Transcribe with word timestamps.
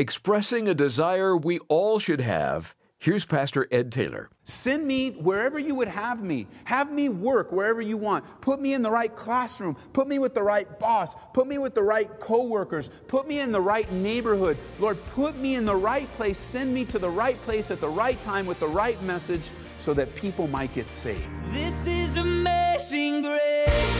Expressing 0.00 0.66
a 0.66 0.72
desire 0.72 1.36
we 1.36 1.58
all 1.68 1.98
should 1.98 2.22
have, 2.22 2.74
here's 2.96 3.26
Pastor 3.26 3.68
Ed 3.70 3.92
Taylor. 3.92 4.30
Send 4.44 4.86
me 4.86 5.10
wherever 5.10 5.58
you 5.58 5.74
would 5.74 5.88
have 5.88 6.22
me. 6.22 6.46
Have 6.64 6.90
me 6.90 7.10
work 7.10 7.52
wherever 7.52 7.82
you 7.82 7.98
want. 7.98 8.24
Put 8.40 8.62
me 8.62 8.72
in 8.72 8.80
the 8.80 8.90
right 8.90 9.14
classroom. 9.14 9.76
Put 9.92 10.08
me 10.08 10.18
with 10.18 10.32
the 10.32 10.42
right 10.42 10.78
boss. 10.78 11.16
Put 11.34 11.46
me 11.46 11.58
with 11.58 11.74
the 11.74 11.82
right 11.82 12.08
coworkers. 12.18 12.88
Put 13.08 13.28
me 13.28 13.40
in 13.40 13.52
the 13.52 13.60
right 13.60 13.92
neighborhood. 13.92 14.56
Lord, 14.78 14.96
put 15.12 15.36
me 15.36 15.56
in 15.56 15.66
the 15.66 15.76
right 15.76 16.08
place. 16.14 16.38
Send 16.38 16.72
me 16.72 16.86
to 16.86 16.98
the 16.98 17.10
right 17.10 17.36
place 17.42 17.70
at 17.70 17.82
the 17.82 17.88
right 17.90 18.20
time 18.22 18.46
with 18.46 18.58
the 18.58 18.68
right 18.68 19.00
message 19.02 19.50
so 19.76 19.92
that 19.92 20.14
people 20.14 20.46
might 20.46 20.72
get 20.74 20.90
saved. 20.90 21.28
This 21.52 21.86
is 21.86 22.16
amazing 22.16 23.20
grace. 23.20 23.99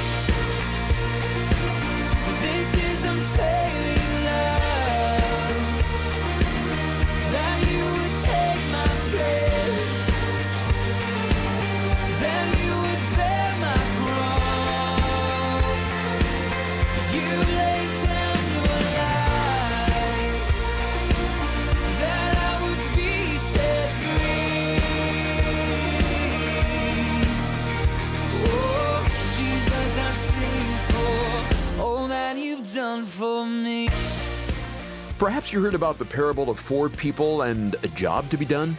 Perhaps 35.20 35.52
you 35.52 35.62
heard 35.62 35.74
about 35.74 35.98
the 35.98 36.06
parable 36.06 36.48
of 36.48 36.58
four 36.58 36.88
people 36.88 37.42
and 37.42 37.74
a 37.82 37.88
job 37.88 38.30
to 38.30 38.38
be 38.38 38.46
done. 38.46 38.74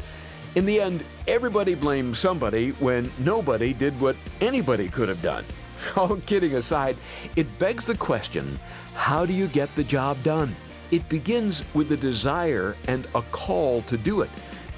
In 0.55 0.65
the 0.65 0.81
end, 0.81 1.03
everybody 1.27 1.75
blamed 1.75 2.17
somebody 2.17 2.71
when 2.71 3.11
nobody 3.19 3.73
did 3.73 3.93
what 4.01 4.15
anybody 4.41 4.89
could 4.89 5.07
have 5.07 5.21
done. 5.21 5.45
All 5.95 6.15
kidding 6.15 6.55
aside, 6.55 6.97
it 7.35 7.59
begs 7.59 7.85
the 7.85 7.95
question 7.95 8.57
how 8.95 9.23
do 9.23 9.33
you 9.33 9.45
get 9.49 9.69
the 9.75 9.83
job 9.83 10.17
done? 10.23 10.55
It 10.89 11.07
begins 11.09 11.63
with 11.75 11.91
a 11.91 11.97
desire 11.97 12.75
and 12.87 13.05
a 13.13 13.21
call 13.21 13.83
to 13.83 13.95
do 13.95 14.21
it, 14.21 14.31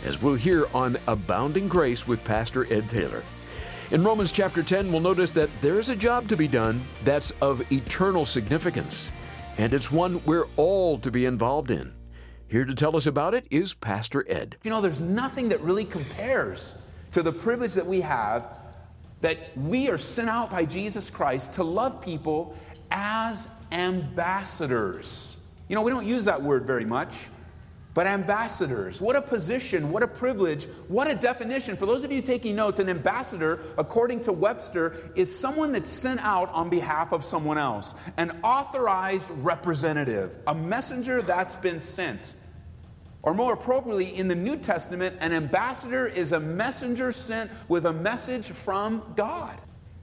as 0.03 0.21
we'll 0.21 0.35
hear 0.35 0.66
on 0.73 0.97
Abounding 1.07 1.69
Grace 1.69 2.05
with 2.05 2.25
Pastor 2.25 2.71
Ed 2.73 2.89
Taylor. 2.89 3.23
In 3.91 4.03
Romans 4.03 4.33
chapter 4.33 4.63
10, 4.63 4.91
we'll 4.91 4.99
notice 4.99 5.31
that 5.31 5.49
there's 5.61 5.88
a 5.88 5.95
job 5.95 6.27
to 6.27 6.35
be 6.35 6.49
done 6.49 6.81
that's 7.05 7.31
of 7.39 7.71
eternal 7.71 8.25
significance, 8.25 9.13
and 9.57 9.73
it's 9.73 9.91
one 9.91 10.21
we're 10.25 10.47
all 10.57 10.97
to 10.99 11.11
be 11.11 11.25
involved 11.25 11.71
in. 11.71 11.93
Here 12.47 12.65
to 12.65 12.73
tell 12.73 12.95
us 12.95 13.05
about 13.05 13.33
it 13.33 13.47
is 13.49 13.73
Pastor 13.73 14.25
Ed. 14.29 14.57
You 14.63 14.69
know, 14.69 14.81
there's 14.81 14.99
nothing 14.99 15.49
that 15.49 15.61
really 15.61 15.85
compares 15.85 16.75
to 17.11 17.21
the 17.21 17.31
privilege 17.31 17.73
that 17.73 17.85
we 17.85 18.01
have 18.01 18.47
that 19.21 19.57
we 19.57 19.89
are 19.89 19.97
sent 19.97 20.29
out 20.29 20.51
by 20.51 20.65
Jesus 20.65 21.09
Christ 21.09 21.53
to 21.53 21.63
love 21.63 22.01
people 22.01 22.55
as 22.91 23.47
ambassadors. 23.71 25.37
You 25.69 25.75
know, 25.75 25.81
we 25.81 25.91
don't 25.91 26.05
use 26.05 26.25
that 26.25 26.41
word 26.41 26.67
very 26.67 26.85
much, 26.85 27.29
but 27.94 28.08
ambassadors. 28.08 28.99
What 28.99 29.16
a 29.16 29.22
position, 29.22 29.91
what 29.91 30.03
a 30.03 30.08
privilege, 30.08 30.66
what 30.88 31.08
a 31.08 31.16
definition. 31.16 31.75
For 31.75 31.86
those 31.86 32.03
of 32.03 32.11
you 32.11 32.22
taking 32.22 32.55
notes, 32.55 32.80
an 32.80 32.89
ambassador, 32.89 33.59
according 33.77 34.22
to 34.22 34.33
Webster, 34.33 35.11
is 35.16 35.38
someone 35.38 35.72
that's 35.72 35.89
sent 35.89 36.19
out 36.23 36.50
on 36.50 36.69
behalf 36.69 37.11
of 37.11 37.23
someone 37.23 37.58
else, 37.58 37.95
an 38.17 38.39
authorized 38.44 39.30
representative, 39.31 40.38
a 40.47 40.55
messenger 40.55 41.22
that's 41.22 41.55
been 41.55 41.80
sent. 41.80 42.33
Or 43.22 43.33
more 43.33 43.53
appropriately, 43.53 44.17
in 44.17 44.28
the 44.28 44.35
New 44.35 44.57
Testament, 44.57 45.16
an 45.22 45.31
ambassador 45.31 46.07
is 46.07 46.33
a 46.33 46.39
messenger 46.39 47.11
sent 47.11 47.50
with 47.69 47.85
a 47.85 47.94
message 47.94 48.50
from 48.50 49.02
God. 49.16 49.57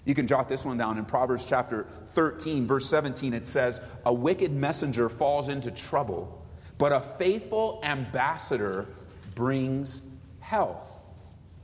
You 0.06 0.14
can 0.14 0.26
jot 0.26 0.48
this 0.48 0.64
one 0.64 0.78
down 0.78 0.96
in 0.96 1.04
Proverbs 1.04 1.44
chapter 1.44 1.86
13, 2.06 2.66
verse 2.66 2.88
17. 2.88 3.34
It 3.34 3.46
says, 3.46 3.82
A 4.06 4.12
wicked 4.12 4.52
messenger 4.52 5.10
falls 5.10 5.50
into 5.50 5.70
trouble, 5.70 6.39
but 6.80 6.92
a 6.92 7.00
faithful 7.00 7.78
ambassador 7.82 8.86
brings 9.34 10.02
health. 10.40 10.90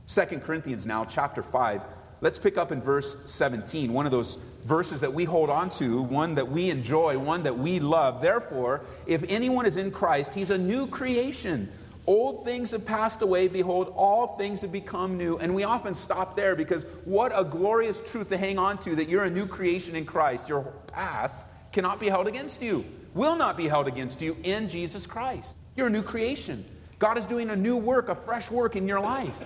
2 0.05 0.39
Corinthians 0.41 0.85
now, 0.85 1.03
chapter 1.05 1.41
5. 1.41 1.81
Let's 2.21 2.37
pick 2.37 2.55
up 2.55 2.71
in 2.71 2.79
verse 2.81 3.17
17, 3.25 3.91
one 3.91 4.05
of 4.05 4.11
those 4.11 4.35
verses 4.63 5.01
that 5.01 5.11
we 5.11 5.25
hold 5.25 5.49
on 5.49 5.71
to, 5.71 6.03
one 6.03 6.35
that 6.35 6.47
we 6.47 6.69
enjoy, 6.69 7.17
one 7.17 7.41
that 7.43 7.57
we 7.57 7.79
love. 7.79 8.21
Therefore, 8.21 8.81
if 9.07 9.23
anyone 9.27 9.65
is 9.65 9.77
in 9.77 9.89
Christ, 9.89 10.35
he's 10.35 10.51
a 10.51 10.57
new 10.57 10.85
creation. 10.85 11.67
Old 12.05 12.45
things 12.45 12.69
have 12.69 12.85
passed 12.85 13.23
away. 13.23 13.47
Behold, 13.47 13.91
all 13.95 14.37
things 14.37 14.61
have 14.61 14.71
become 14.71 15.17
new. 15.17 15.39
And 15.39 15.53
we 15.55 15.63
often 15.63 15.95
stop 15.95 16.35
there 16.35 16.55
because 16.55 16.85
what 17.05 17.31
a 17.35 17.43
glorious 17.43 18.01
truth 18.01 18.29
to 18.29 18.37
hang 18.37 18.59
on 18.59 18.77
to 18.79 18.95
that 18.95 19.09
you're 19.09 19.23
a 19.23 19.31
new 19.31 19.47
creation 19.47 19.95
in 19.95 20.05
Christ. 20.05 20.47
Your 20.47 20.61
past 20.85 21.41
cannot 21.71 21.99
be 21.99 22.07
held 22.07 22.27
against 22.27 22.61
you, 22.61 22.85
will 23.17 23.35
not 23.35 23.57
be 23.57 23.67
held 23.67 23.87
against 23.87 24.21
you 24.21 24.37
in 24.43 24.69
Jesus 24.69 25.05
Christ. 25.05 25.57
You're 25.75 25.87
a 25.87 25.91
new 25.91 26.03
creation. 26.03 26.63
God 26.99 27.17
is 27.17 27.25
doing 27.25 27.49
a 27.49 27.55
new 27.55 27.75
work, 27.75 28.09
a 28.09 28.15
fresh 28.15 28.49
work 28.49 28.75
in 28.75 28.87
your 28.87 28.99
life. 28.99 29.43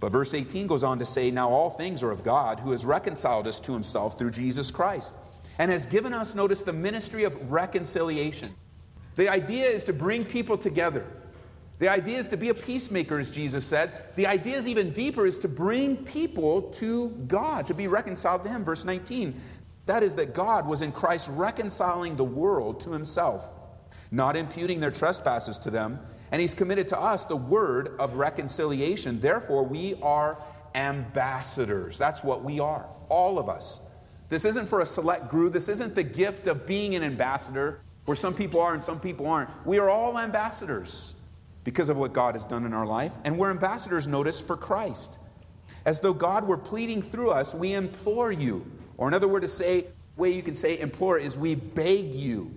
But 0.00 0.10
verse 0.10 0.34
18 0.34 0.66
goes 0.66 0.82
on 0.82 0.98
to 0.98 1.06
say, 1.06 1.30
Now 1.30 1.50
all 1.50 1.70
things 1.70 2.02
are 2.02 2.10
of 2.10 2.24
God, 2.24 2.58
who 2.58 2.72
has 2.72 2.84
reconciled 2.84 3.46
us 3.46 3.60
to 3.60 3.72
himself 3.72 4.18
through 4.18 4.32
Jesus 4.32 4.70
Christ, 4.70 5.14
and 5.58 5.70
has 5.70 5.86
given 5.86 6.12
us, 6.12 6.34
notice, 6.34 6.62
the 6.62 6.72
ministry 6.72 7.22
of 7.22 7.52
reconciliation. 7.52 8.52
The 9.14 9.28
idea 9.28 9.66
is 9.66 9.84
to 9.84 9.92
bring 9.92 10.24
people 10.24 10.58
together. 10.58 11.06
The 11.78 11.88
idea 11.88 12.18
is 12.18 12.28
to 12.28 12.36
be 12.36 12.48
a 12.48 12.54
peacemaker, 12.54 13.18
as 13.18 13.30
Jesus 13.30 13.64
said. 13.64 14.04
The 14.16 14.26
idea 14.26 14.56
is 14.56 14.68
even 14.68 14.92
deeper, 14.92 15.26
is 15.26 15.38
to 15.38 15.48
bring 15.48 15.96
people 15.96 16.62
to 16.72 17.08
God, 17.28 17.66
to 17.66 17.74
be 17.74 17.88
reconciled 17.88 18.42
to 18.44 18.48
Him. 18.48 18.64
Verse 18.64 18.84
19, 18.84 19.40
that 19.86 20.02
is 20.02 20.16
that 20.16 20.34
God 20.34 20.66
was 20.66 20.82
in 20.82 20.92
Christ 20.92 21.28
reconciling 21.32 22.16
the 22.16 22.24
world 22.24 22.80
to 22.80 22.92
Himself, 22.92 23.52
not 24.10 24.36
imputing 24.36 24.80
their 24.80 24.90
trespasses 24.90 25.58
to 25.58 25.70
them, 25.70 25.98
and 26.30 26.40
He's 26.40 26.54
committed 26.54 26.88
to 26.88 27.00
us 27.00 27.24
the 27.24 27.36
word 27.36 27.94
of 27.98 28.14
reconciliation. 28.14 29.20
Therefore, 29.20 29.64
we 29.64 29.96
are 30.02 30.38
ambassadors. 30.74 31.98
That's 31.98 32.22
what 32.22 32.44
we 32.44 32.60
are, 32.60 32.86
all 33.08 33.38
of 33.38 33.48
us. 33.48 33.80
This 34.28 34.44
isn't 34.46 34.66
for 34.66 34.80
a 34.80 34.86
select 34.86 35.28
group. 35.28 35.52
This 35.52 35.68
isn't 35.68 35.94
the 35.94 36.02
gift 36.02 36.46
of 36.46 36.66
being 36.66 36.94
an 36.94 37.02
ambassador 37.02 37.80
where 38.06 38.16
some 38.16 38.34
people 38.34 38.60
are 38.60 38.72
and 38.72 38.82
some 38.82 38.98
people 38.98 39.26
aren't. 39.26 39.50
We 39.66 39.78
are 39.78 39.90
all 39.90 40.18
ambassadors 40.18 41.14
because 41.64 41.88
of 41.88 41.96
what 41.96 42.12
God 42.12 42.34
has 42.34 42.44
done 42.44 42.64
in 42.64 42.72
our 42.72 42.86
life. 42.86 43.12
And 43.24 43.38
we're 43.38 43.50
ambassadors, 43.50 44.06
notice, 44.06 44.40
for 44.40 44.56
Christ. 44.56 45.18
As 45.84 46.00
though 46.00 46.14
God 46.14 46.46
were 46.46 46.56
pleading 46.56 47.02
through 47.02 47.30
us, 47.30 47.54
we 47.54 47.74
implore 47.74 48.32
you. 48.32 48.64
Or 49.02 49.08
another 49.08 49.26
word 49.26 49.40
to 49.40 49.48
say, 49.48 49.86
way 50.16 50.30
you 50.30 50.44
can 50.44 50.54
say 50.54 50.78
implore 50.78 51.18
is 51.18 51.36
we 51.36 51.56
beg 51.56 52.14
you 52.14 52.54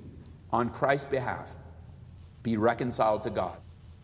on 0.53 0.69
Christ's 0.69 1.09
behalf, 1.09 1.49
be 2.43 2.55
reconciled 2.55 3.23
to 3.23 3.31
God. 3.31 3.57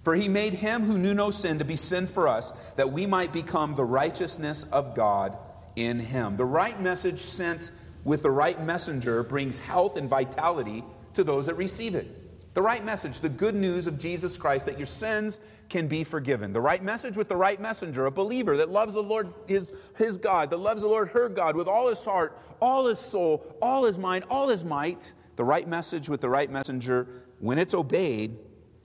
For 0.03 0.15
he 0.15 0.27
made 0.27 0.53
him 0.53 0.81
who 0.81 0.97
knew 0.97 1.13
no 1.13 1.29
sin 1.29 1.59
to 1.59 1.65
be 1.65 1.75
sin 1.75 2.07
for 2.07 2.27
us, 2.27 2.51
that 2.77 2.91
we 2.91 3.05
might 3.05 3.31
become 3.31 3.75
the 3.75 3.83
righteousness 3.83 4.63
of 4.71 4.95
God 4.95 5.37
in 5.75 5.99
him. 5.99 6.35
The 6.35 6.45
right 6.45 6.81
message 6.81 7.19
sent 7.19 7.69
with 8.05 8.23
the 8.23 8.31
right 8.31 8.59
messenger 8.59 9.21
brings 9.21 9.59
health 9.59 9.95
and 9.95 10.09
vitality 10.09 10.83
to 11.13 11.23
those 11.23 11.45
that 11.45 11.57
receive 11.57 11.93
it. 11.93 12.07
The 12.53 12.61
right 12.61 12.83
message, 12.83 13.21
the 13.21 13.29
good 13.29 13.55
news 13.55 13.87
of 13.87 13.97
Jesus 13.97 14.37
Christ 14.37 14.65
that 14.65 14.77
your 14.77 14.85
sins 14.85 15.39
can 15.69 15.87
be 15.87 16.03
forgiven. 16.03 16.51
The 16.51 16.59
right 16.59 16.83
message 16.83 17.15
with 17.15 17.29
the 17.29 17.35
right 17.35 17.59
messenger, 17.61 18.07
a 18.07 18.11
believer 18.11 18.57
that 18.57 18.69
loves 18.69 18.93
the 18.93 19.03
Lord, 19.03 19.33
his, 19.47 19.73
his 19.97 20.17
God, 20.17 20.49
that 20.49 20.57
loves 20.57 20.81
the 20.81 20.89
Lord, 20.89 21.09
her 21.09 21.29
God, 21.29 21.55
with 21.55 21.69
all 21.69 21.87
his 21.87 22.03
heart, 22.03 22.37
all 22.59 22.87
his 22.87 22.99
soul, 22.99 23.55
all 23.61 23.85
his 23.85 23.97
mind, 23.97 24.25
all 24.29 24.49
his 24.49 24.65
might. 24.65 25.13
The 25.37 25.45
right 25.45 25.65
message 25.65 26.09
with 26.09 26.19
the 26.19 26.29
right 26.29 26.51
messenger, 26.51 27.07
when 27.39 27.57
it's 27.57 27.73
obeyed, 27.73 28.37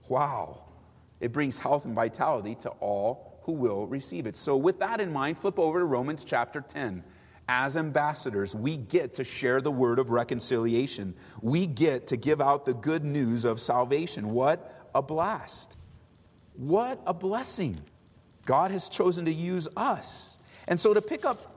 wow, 0.07 0.63
it 1.19 1.33
brings 1.33 1.57
health 1.57 1.83
and 1.83 1.93
vitality 1.93 2.55
to 2.55 2.69
all 2.79 3.41
who 3.43 3.51
will 3.51 3.85
receive 3.85 4.27
it. 4.27 4.37
So, 4.37 4.55
with 4.55 4.79
that 4.79 5.01
in 5.01 5.11
mind, 5.11 5.37
flip 5.37 5.59
over 5.59 5.79
to 5.79 5.85
Romans 5.85 6.23
chapter 6.23 6.61
10 6.61 7.03
as 7.49 7.77
ambassadors, 7.77 8.55
we 8.55 8.77
get 8.77 9.13
to 9.15 9.23
share 9.23 9.61
the 9.61 9.71
word 9.71 9.99
of 9.99 10.09
reconciliation. 10.09 11.15
We 11.41 11.65
get 11.65 12.07
to 12.07 12.17
give 12.17 12.41
out 12.41 12.65
the 12.65 12.73
good 12.73 13.05
news 13.05 13.45
of 13.45 13.59
salvation. 13.59 14.31
What 14.31 14.89
a 14.93 15.01
blast! 15.01 15.77
What 16.55 17.01
a 17.05 17.13
blessing! 17.13 17.79
God 18.45 18.71
has 18.71 18.89
chosen 18.89 19.25
to 19.25 19.33
use 19.33 19.67
us. 19.77 20.39
And 20.67 20.79
so, 20.79 20.93
to 20.93 21.01
pick 21.01 21.25
up 21.25 21.55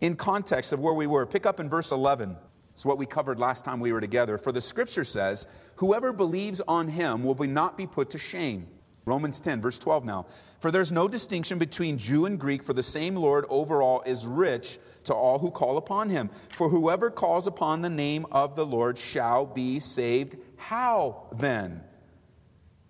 in 0.00 0.16
context 0.16 0.72
of 0.72 0.80
where 0.80 0.94
we 0.94 1.06
were, 1.06 1.26
pick 1.26 1.46
up 1.46 1.58
in 1.58 1.68
verse 1.68 1.90
11. 1.90 2.36
It's 2.72 2.84
what 2.84 2.98
we 2.98 3.06
covered 3.06 3.40
last 3.40 3.64
time 3.64 3.80
we 3.80 3.92
were 3.92 4.00
together. 4.00 4.36
For 4.36 4.52
the 4.52 4.60
scripture 4.60 5.04
says, 5.04 5.46
Whoever 5.76 6.12
believes 6.12 6.60
on 6.68 6.88
him 6.88 7.24
will 7.24 7.34
be 7.34 7.46
not 7.46 7.76
be 7.76 7.86
put 7.86 8.10
to 8.10 8.18
shame. 8.18 8.68
Romans 9.06 9.38
10, 9.38 9.60
verse 9.60 9.78
12 9.78 10.04
now. 10.04 10.26
For 10.58 10.72
there's 10.72 10.90
no 10.90 11.06
distinction 11.06 11.58
between 11.58 11.96
Jew 11.96 12.26
and 12.26 12.38
Greek, 12.38 12.62
for 12.62 12.72
the 12.72 12.82
same 12.82 13.14
Lord 13.14 13.46
over 13.48 13.80
all 13.80 14.02
is 14.02 14.26
rich 14.26 14.80
to 15.04 15.14
all 15.14 15.38
who 15.38 15.52
call 15.52 15.76
upon 15.76 16.10
him. 16.10 16.28
For 16.52 16.68
whoever 16.68 17.08
calls 17.08 17.46
upon 17.46 17.82
the 17.82 17.90
name 17.90 18.26
of 18.32 18.56
the 18.56 18.66
Lord 18.66 18.98
shall 18.98 19.46
be 19.46 19.78
saved. 19.78 20.36
How 20.56 21.28
then? 21.32 21.84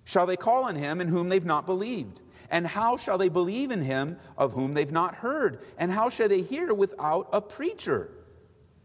Shall 0.04 0.24
they 0.24 0.36
call 0.36 0.64
on 0.64 0.76
him 0.76 1.02
in 1.02 1.08
whom 1.08 1.28
they've 1.28 1.44
not 1.44 1.66
believed? 1.66 2.22
And 2.50 2.66
how 2.66 2.96
shall 2.96 3.18
they 3.18 3.28
believe 3.28 3.70
in 3.70 3.82
him 3.82 4.16
of 4.38 4.54
whom 4.54 4.72
they've 4.72 4.90
not 4.90 5.16
heard? 5.16 5.60
And 5.76 5.92
how 5.92 6.08
shall 6.08 6.28
they 6.28 6.40
hear 6.40 6.72
without 6.72 7.28
a 7.32 7.42
preacher? 7.42 8.10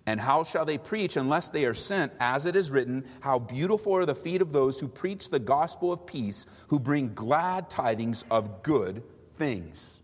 And 0.06 0.20
how 0.20 0.44
shall 0.44 0.66
they 0.66 0.78
preach 0.78 1.16
unless 1.16 1.50
they 1.50 1.66
are 1.66 1.74
sent? 1.74 2.12
As 2.20 2.46
it 2.46 2.56
is 2.56 2.72
written, 2.72 3.06
How 3.20 3.38
beautiful 3.38 3.94
are 3.96 4.06
the 4.06 4.16
feet 4.16 4.42
of 4.42 4.52
those 4.52 4.80
who 4.80 4.88
preach 4.88 5.30
the 5.30 5.40
gospel 5.40 5.94
of 5.94 6.06
peace, 6.06 6.46
who 6.70 6.80
bring 6.80 7.14
glad 7.14 7.70
tidings 7.70 8.26
of 8.32 8.64
good 8.64 9.04
things. 9.34 10.02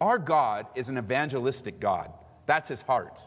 Our 0.00 0.18
God 0.18 0.66
is 0.76 0.88
an 0.88 0.98
evangelistic 0.98 1.80
God. 1.80 2.12
That's 2.46 2.68
his 2.68 2.82
heart. 2.82 3.26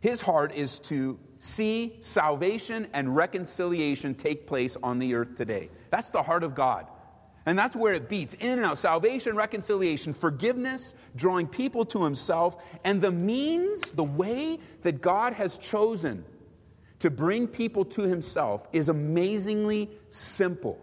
His 0.00 0.20
heart 0.20 0.54
is 0.54 0.78
to 0.80 1.18
see 1.38 1.96
salvation 2.00 2.86
and 2.92 3.14
reconciliation 3.14 4.14
take 4.14 4.46
place 4.46 4.76
on 4.82 4.98
the 4.98 5.14
earth 5.14 5.34
today. 5.34 5.70
That's 5.90 6.10
the 6.10 6.22
heart 6.22 6.44
of 6.44 6.54
God. 6.54 6.86
And 7.44 7.58
that's 7.58 7.74
where 7.74 7.94
it 7.94 8.08
beats 8.08 8.34
in 8.34 8.58
and 8.58 8.64
out 8.64 8.78
salvation, 8.78 9.34
reconciliation, 9.34 10.12
forgiveness, 10.12 10.94
drawing 11.16 11.48
people 11.48 11.84
to 11.86 12.04
Himself, 12.04 12.62
and 12.84 13.02
the 13.02 13.10
means, 13.10 13.92
the 13.92 14.04
way 14.04 14.58
that 14.82 15.00
God 15.00 15.32
has 15.32 15.58
chosen 15.58 16.24
to 17.00 17.10
bring 17.10 17.48
people 17.48 17.84
to 17.84 18.02
Himself 18.02 18.68
is 18.72 18.88
amazingly 18.88 19.90
simple. 20.08 20.78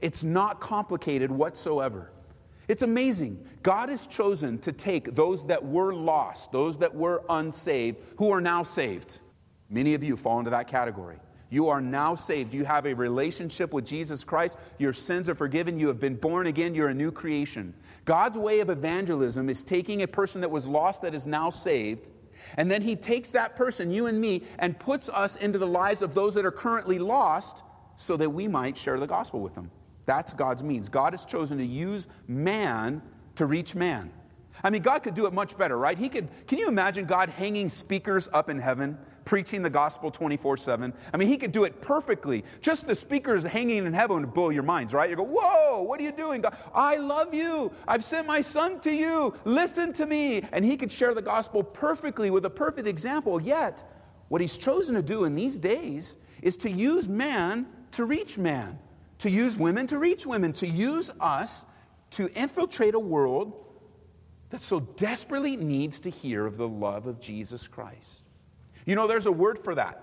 It's 0.00 0.22
not 0.22 0.60
complicated 0.60 1.30
whatsoever. 1.30 2.12
It's 2.68 2.82
amazing. 2.82 3.46
God 3.62 3.88
has 3.88 4.06
chosen 4.06 4.58
to 4.58 4.72
take 4.72 5.14
those 5.14 5.46
that 5.46 5.64
were 5.64 5.94
lost, 5.94 6.52
those 6.52 6.78
that 6.78 6.94
were 6.94 7.24
unsaved, 7.30 7.98
who 8.18 8.30
are 8.30 8.42
now 8.42 8.62
saved. 8.62 9.20
Many 9.70 9.94
of 9.94 10.04
you 10.04 10.18
fall 10.18 10.38
into 10.38 10.50
that 10.50 10.68
category. 10.68 11.16
You 11.50 11.68
are 11.68 11.80
now 11.80 12.14
saved. 12.14 12.52
You 12.52 12.64
have 12.64 12.86
a 12.86 12.94
relationship 12.94 13.72
with 13.72 13.86
Jesus 13.86 14.22
Christ. 14.22 14.58
Your 14.78 14.92
sins 14.92 15.28
are 15.28 15.34
forgiven. 15.34 15.80
You 15.80 15.88
have 15.88 15.98
been 15.98 16.16
born 16.16 16.46
again. 16.46 16.74
You're 16.74 16.88
a 16.88 16.94
new 16.94 17.10
creation. 17.10 17.74
God's 18.04 18.36
way 18.36 18.60
of 18.60 18.68
evangelism 18.68 19.48
is 19.48 19.64
taking 19.64 20.02
a 20.02 20.08
person 20.08 20.42
that 20.42 20.50
was 20.50 20.68
lost 20.68 21.02
that 21.02 21.14
is 21.14 21.26
now 21.26 21.48
saved, 21.50 22.10
and 22.56 22.70
then 22.70 22.82
He 22.82 22.96
takes 22.96 23.30
that 23.32 23.56
person, 23.56 23.90
you 23.90 24.06
and 24.06 24.20
me, 24.20 24.42
and 24.58 24.78
puts 24.78 25.08
us 25.08 25.36
into 25.36 25.58
the 25.58 25.66
lives 25.66 26.02
of 26.02 26.14
those 26.14 26.34
that 26.34 26.44
are 26.44 26.52
currently 26.52 26.98
lost 26.98 27.64
so 27.96 28.16
that 28.16 28.30
we 28.30 28.46
might 28.46 28.76
share 28.76 28.98
the 28.98 29.06
gospel 29.06 29.40
with 29.40 29.54
them. 29.54 29.70
That's 30.06 30.32
God's 30.32 30.62
means. 30.62 30.88
God 30.88 31.12
has 31.12 31.24
chosen 31.24 31.58
to 31.58 31.64
use 31.64 32.06
man 32.26 33.02
to 33.34 33.46
reach 33.46 33.74
man. 33.74 34.10
I 34.62 34.70
mean, 34.70 34.82
God 34.82 35.02
could 35.02 35.14
do 35.14 35.26
it 35.26 35.32
much 35.32 35.56
better, 35.56 35.78
right? 35.78 35.98
He 35.98 36.08
could, 36.08 36.28
can 36.46 36.58
you 36.58 36.68
imagine 36.68 37.04
God 37.04 37.28
hanging 37.28 37.68
speakers 37.68 38.28
up 38.32 38.50
in 38.50 38.58
heaven, 38.58 38.98
preaching 39.28 39.62
the 39.62 39.68
gospel 39.68 40.10
24 40.10 40.56
7? 40.56 40.92
I 41.12 41.16
mean, 41.18 41.28
He 41.28 41.36
could 41.36 41.52
do 41.52 41.64
it 41.64 41.82
perfectly. 41.82 42.44
Just 42.62 42.86
the 42.86 42.94
speakers 42.94 43.44
hanging 43.44 43.84
in 43.84 43.92
heaven 43.92 44.20
would 44.22 44.32
blow 44.32 44.48
your 44.48 44.62
minds, 44.62 44.94
right? 44.94 45.10
You 45.10 45.16
go, 45.16 45.22
Whoa, 45.22 45.82
what 45.82 46.00
are 46.00 46.02
you 46.02 46.12
doing? 46.12 46.40
God, 46.40 46.56
I 46.74 46.96
love 46.96 47.34
you. 47.34 47.70
I've 47.86 48.02
sent 48.02 48.26
my 48.26 48.40
son 48.40 48.80
to 48.80 48.90
you. 48.90 49.34
Listen 49.44 49.92
to 49.92 50.06
me. 50.06 50.42
And 50.50 50.64
He 50.64 50.78
could 50.78 50.90
share 50.90 51.14
the 51.14 51.22
gospel 51.22 51.62
perfectly 51.62 52.30
with 52.30 52.46
a 52.46 52.50
perfect 52.50 52.88
example. 52.88 53.40
Yet, 53.40 53.84
what 54.28 54.40
He's 54.40 54.56
chosen 54.56 54.94
to 54.94 55.02
do 55.02 55.24
in 55.24 55.34
these 55.34 55.58
days 55.58 56.16
is 56.40 56.56
to 56.58 56.70
use 56.70 57.06
man 57.06 57.66
to 57.92 58.06
reach 58.06 58.38
man, 58.38 58.78
to 59.18 59.28
use 59.28 59.58
women 59.58 59.86
to 59.88 59.98
reach 59.98 60.26
women, 60.26 60.54
to 60.54 60.66
use 60.66 61.10
us 61.20 61.66
to 62.12 62.30
infiltrate 62.34 62.94
a 62.94 62.98
world 62.98 63.52
that 64.50 64.60
so 64.62 64.80
desperately 64.80 65.56
needs 65.56 66.00
to 66.00 66.10
hear 66.10 66.46
of 66.46 66.56
the 66.56 66.68
love 66.68 67.06
of 67.06 67.20
Jesus 67.20 67.68
Christ. 67.68 68.27
You 68.88 68.94
know, 68.94 69.06
there's 69.06 69.26
a 69.26 69.32
word 69.32 69.58
for 69.58 69.74
that. 69.74 70.02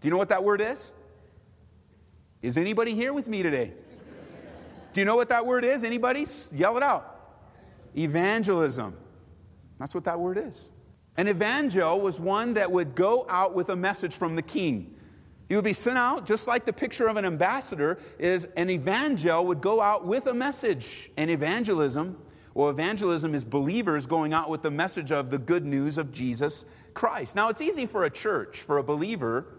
Do 0.00 0.08
you 0.08 0.10
know 0.10 0.16
what 0.16 0.30
that 0.30 0.42
word 0.42 0.62
is? 0.62 0.94
Is 2.40 2.56
anybody 2.56 2.94
here 2.94 3.12
with 3.12 3.28
me 3.28 3.42
today? 3.42 3.74
Do 4.94 5.02
you 5.02 5.04
know 5.04 5.16
what 5.16 5.28
that 5.28 5.44
word 5.44 5.66
is? 5.66 5.84
Anybody? 5.84 6.24
Yell 6.54 6.78
it 6.78 6.82
out. 6.82 7.36
Evangelism. 7.94 8.96
That's 9.78 9.94
what 9.94 10.04
that 10.04 10.18
word 10.18 10.38
is. 10.38 10.72
An 11.18 11.28
evangel 11.28 12.00
was 12.00 12.18
one 12.18 12.54
that 12.54 12.72
would 12.72 12.94
go 12.94 13.26
out 13.28 13.54
with 13.54 13.68
a 13.68 13.76
message 13.76 14.16
from 14.16 14.34
the 14.34 14.40
king. 14.40 14.94
He 15.50 15.54
would 15.54 15.64
be 15.64 15.74
sent 15.74 15.98
out 15.98 16.24
just 16.24 16.46
like 16.46 16.64
the 16.64 16.72
picture 16.72 17.08
of 17.08 17.18
an 17.18 17.26
ambassador 17.26 17.98
is 18.18 18.48
an 18.56 18.70
evangel 18.70 19.44
would 19.44 19.60
go 19.60 19.82
out 19.82 20.06
with 20.06 20.26
a 20.28 20.34
message. 20.34 21.10
And 21.18 21.30
evangelism 21.30 22.16
well, 22.56 22.70
evangelism 22.70 23.34
is 23.34 23.44
believers 23.44 24.06
going 24.06 24.32
out 24.32 24.48
with 24.48 24.62
the 24.62 24.70
message 24.70 25.12
of 25.12 25.28
the 25.28 25.36
good 25.36 25.66
news 25.66 25.98
of 25.98 26.10
Jesus 26.10 26.64
Christ. 26.94 27.36
Now, 27.36 27.50
it's 27.50 27.60
easy 27.60 27.84
for 27.84 28.04
a 28.04 28.10
church, 28.10 28.62
for 28.62 28.78
a 28.78 28.82
believer, 28.82 29.58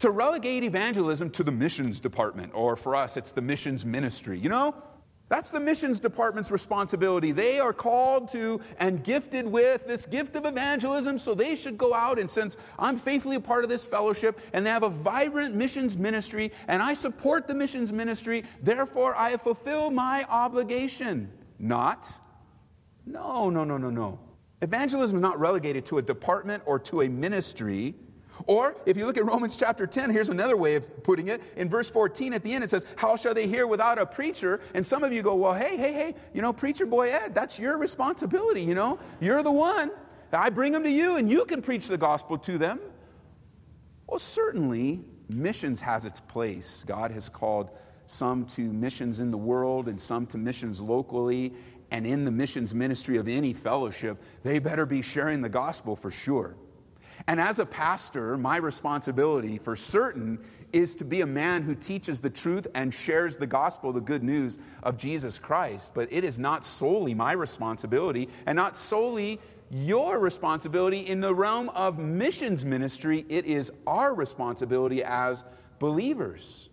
to 0.00 0.10
relegate 0.10 0.64
evangelism 0.64 1.30
to 1.30 1.44
the 1.44 1.52
missions 1.52 2.00
department, 2.00 2.50
or 2.52 2.74
for 2.74 2.96
us, 2.96 3.16
it's 3.16 3.30
the 3.30 3.42
missions 3.42 3.86
ministry. 3.86 4.40
You 4.40 4.48
know, 4.48 4.74
that's 5.28 5.52
the 5.52 5.60
missions 5.60 6.00
department's 6.00 6.50
responsibility. 6.50 7.30
They 7.30 7.60
are 7.60 7.72
called 7.72 8.28
to 8.32 8.60
and 8.80 9.04
gifted 9.04 9.46
with 9.46 9.86
this 9.86 10.04
gift 10.04 10.34
of 10.34 10.46
evangelism, 10.46 11.18
so 11.18 11.32
they 11.32 11.54
should 11.54 11.78
go 11.78 11.94
out. 11.94 12.18
And 12.18 12.28
since 12.28 12.56
I'm 12.76 12.96
faithfully 12.96 13.36
a 13.36 13.40
part 13.40 13.62
of 13.62 13.70
this 13.70 13.84
fellowship 13.84 14.40
and 14.52 14.66
they 14.66 14.70
have 14.70 14.82
a 14.82 14.88
vibrant 14.88 15.54
missions 15.54 15.96
ministry, 15.96 16.50
and 16.66 16.82
I 16.82 16.94
support 16.94 17.46
the 17.46 17.54
missions 17.54 17.92
ministry, 17.92 18.42
therefore 18.64 19.14
I 19.14 19.30
have 19.30 19.42
fulfilled 19.42 19.94
my 19.94 20.24
obligation. 20.28 21.30
Not. 21.58 22.10
No, 23.04 23.50
no, 23.50 23.64
no, 23.64 23.76
no, 23.76 23.90
no. 23.90 24.18
Evangelism 24.62 25.16
is 25.16 25.22
not 25.22 25.38
relegated 25.38 25.86
to 25.86 25.98
a 25.98 26.02
department 26.02 26.62
or 26.66 26.78
to 26.80 27.02
a 27.02 27.08
ministry. 27.08 27.94
Or 28.46 28.76
if 28.84 28.96
you 28.96 29.06
look 29.06 29.16
at 29.16 29.24
Romans 29.24 29.56
chapter 29.56 29.86
10, 29.86 30.10
here's 30.10 30.28
another 30.28 30.56
way 30.56 30.74
of 30.74 31.02
putting 31.02 31.28
it. 31.28 31.42
In 31.56 31.68
verse 31.68 31.88
14 31.88 32.34
at 32.34 32.42
the 32.42 32.52
end, 32.52 32.64
it 32.64 32.70
says, 32.70 32.84
How 32.96 33.16
shall 33.16 33.32
they 33.32 33.46
hear 33.46 33.66
without 33.66 33.98
a 33.98 34.04
preacher? 34.04 34.60
And 34.74 34.84
some 34.84 35.02
of 35.04 35.12
you 35.12 35.22
go, 35.22 35.34
Well, 35.34 35.54
hey, 35.54 35.76
hey, 35.76 35.92
hey, 35.92 36.14
you 36.34 36.42
know, 36.42 36.52
preacher 36.52 36.86
boy 36.86 37.10
Ed, 37.10 37.34
that's 37.34 37.58
your 37.58 37.78
responsibility, 37.78 38.62
you 38.62 38.74
know? 38.74 38.98
You're 39.20 39.42
the 39.42 39.52
one. 39.52 39.90
I 40.32 40.50
bring 40.50 40.72
them 40.72 40.82
to 40.82 40.90
you 40.90 41.16
and 41.16 41.30
you 41.30 41.44
can 41.44 41.62
preach 41.62 41.88
the 41.88 41.96
gospel 41.96 42.36
to 42.38 42.58
them. 42.58 42.80
Well, 44.06 44.18
certainly, 44.18 45.02
missions 45.28 45.80
has 45.80 46.04
its 46.04 46.20
place. 46.20 46.84
God 46.86 47.10
has 47.10 47.28
called 47.28 47.70
some 48.06 48.46
to 48.46 48.62
missions 48.62 49.20
in 49.20 49.30
the 49.30 49.38
world 49.38 49.88
and 49.88 50.00
some 50.00 50.26
to 50.28 50.38
missions 50.38 50.80
locally. 50.80 51.52
And 51.90 52.06
in 52.06 52.24
the 52.24 52.30
missions 52.30 52.74
ministry 52.74 53.16
of 53.16 53.28
any 53.28 53.52
fellowship, 53.52 54.22
they 54.42 54.58
better 54.58 54.86
be 54.86 55.02
sharing 55.02 55.40
the 55.40 55.48
gospel 55.48 55.94
for 55.94 56.10
sure. 56.10 56.56
And 57.26 57.40
as 57.40 57.58
a 57.58 57.66
pastor, 57.66 58.36
my 58.36 58.56
responsibility 58.58 59.58
for 59.58 59.76
certain 59.76 60.38
is 60.72 60.94
to 60.96 61.04
be 61.04 61.22
a 61.22 61.26
man 61.26 61.62
who 61.62 61.74
teaches 61.74 62.20
the 62.20 62.28
truth 62.28 62.66
and 62.74 62.92
shares 62.92 63.36
the 63.36 63.46
gospel, 63.46 63.92
the 63.92 64.00
good 64.00 64.22
news 64.22 64.58
of 64.82 64.98
Jesus 64.98 65.38
Christ. 65.38 65.92
But 65.94 66.08
it 66.12 66.24
is 66.24 66.38
not 66.38 66.64
solely 66.64 67.14
my 67.14 67.32
responsibility 67.32 68.28
and 68.46 68.56
not 68.56 68.76
solely 68.76 69.40
your 69.70 70.18
responsibility 70.18 71.00
in 71.00 71.20
the 71.20 71.34
realm 71.34 71.70
of 71.70 71.98
missions 71.98 72.64
ministry. 72.64 73.24
It 73.28 73.46
is 73.46 73.72
our 73.86 74.14
responsibility 74.14 75.02
as 75.02 75.44
believers. 75.78 76.68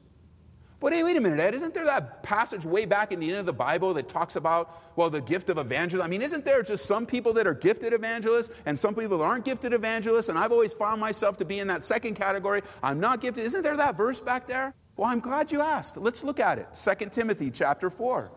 But 0.84 0.92
hey, 0.92 1.02
wait 1.02 1.16
a 1.16 1.22
minute, 1.22 1.40
Ed, 1.40 1.56
isn't 1.56 1.74
there 1.74 1.86
that 1.86 2.24
passage 2.24 2.66
way 2.66 2.84
back 2.84 3.14
in 3.14 3.22
the 3.22 3.30
end 3.30 3.40
of 3.40 3.46
the 3.46 3.54
Bible 3.54 3.94
that 3.94 4.10
talks 4.10 4.36
about, 4.36 4.82
well, 4.98 5.10
the 5.10 5.22
gift 5.22 5.50
of 5.50 5.58
evangelism? 5.58 6.06
I 6.06 6.10
mean, 6.10 6.22
isn't 6.22 6.44
there 6.44 6.62
just 6.62 6.86
some 6.88 7.06
people 7.06 7.32
that 7.36 7.48
are 7.48 7.54
gifted 7.54 7.94
evangelists 7.94 8.50
and 8.66 8.78
some 8.78 8.94
people 8.94 9.18
that 9.20 9.24
aren't 9.24 9.46
gifted 9.46 9.72
evangelists? 9.72 10.28
And 10.28 10.38
I've 10.38 10.52
always 10.52 10.74
found 10.74 11.00
myself 11.00 11.38
to 11.38 11.46
be 11.46 11.60
in 11.60 11.68
that 11.68 11.84
second 11.84 12.16
category. 12.16 12.64
I'm 12.84 13.00
not 13.00 13.22
gifted. 13.22 13.46
Isn't 13.46 13.62
there 13.62 13.78
that 13.78 13.96
verse 13.96 14.20
back 14.20 14.46
there? 14.46 14.74
Well, 14.98 15.08
I'm 15.08 15.22
glad 15.22 15.54
you 15.54 15.62
asked. 15.62 15.96
Let's 15.96 16.22
look 16.22 16.42
at 16.42 16.60
it. 16.60 16.68
2 16.74 17.06
Timothy 17.12 17.50
chapter 17.50 17.90
4. 17.90 18.30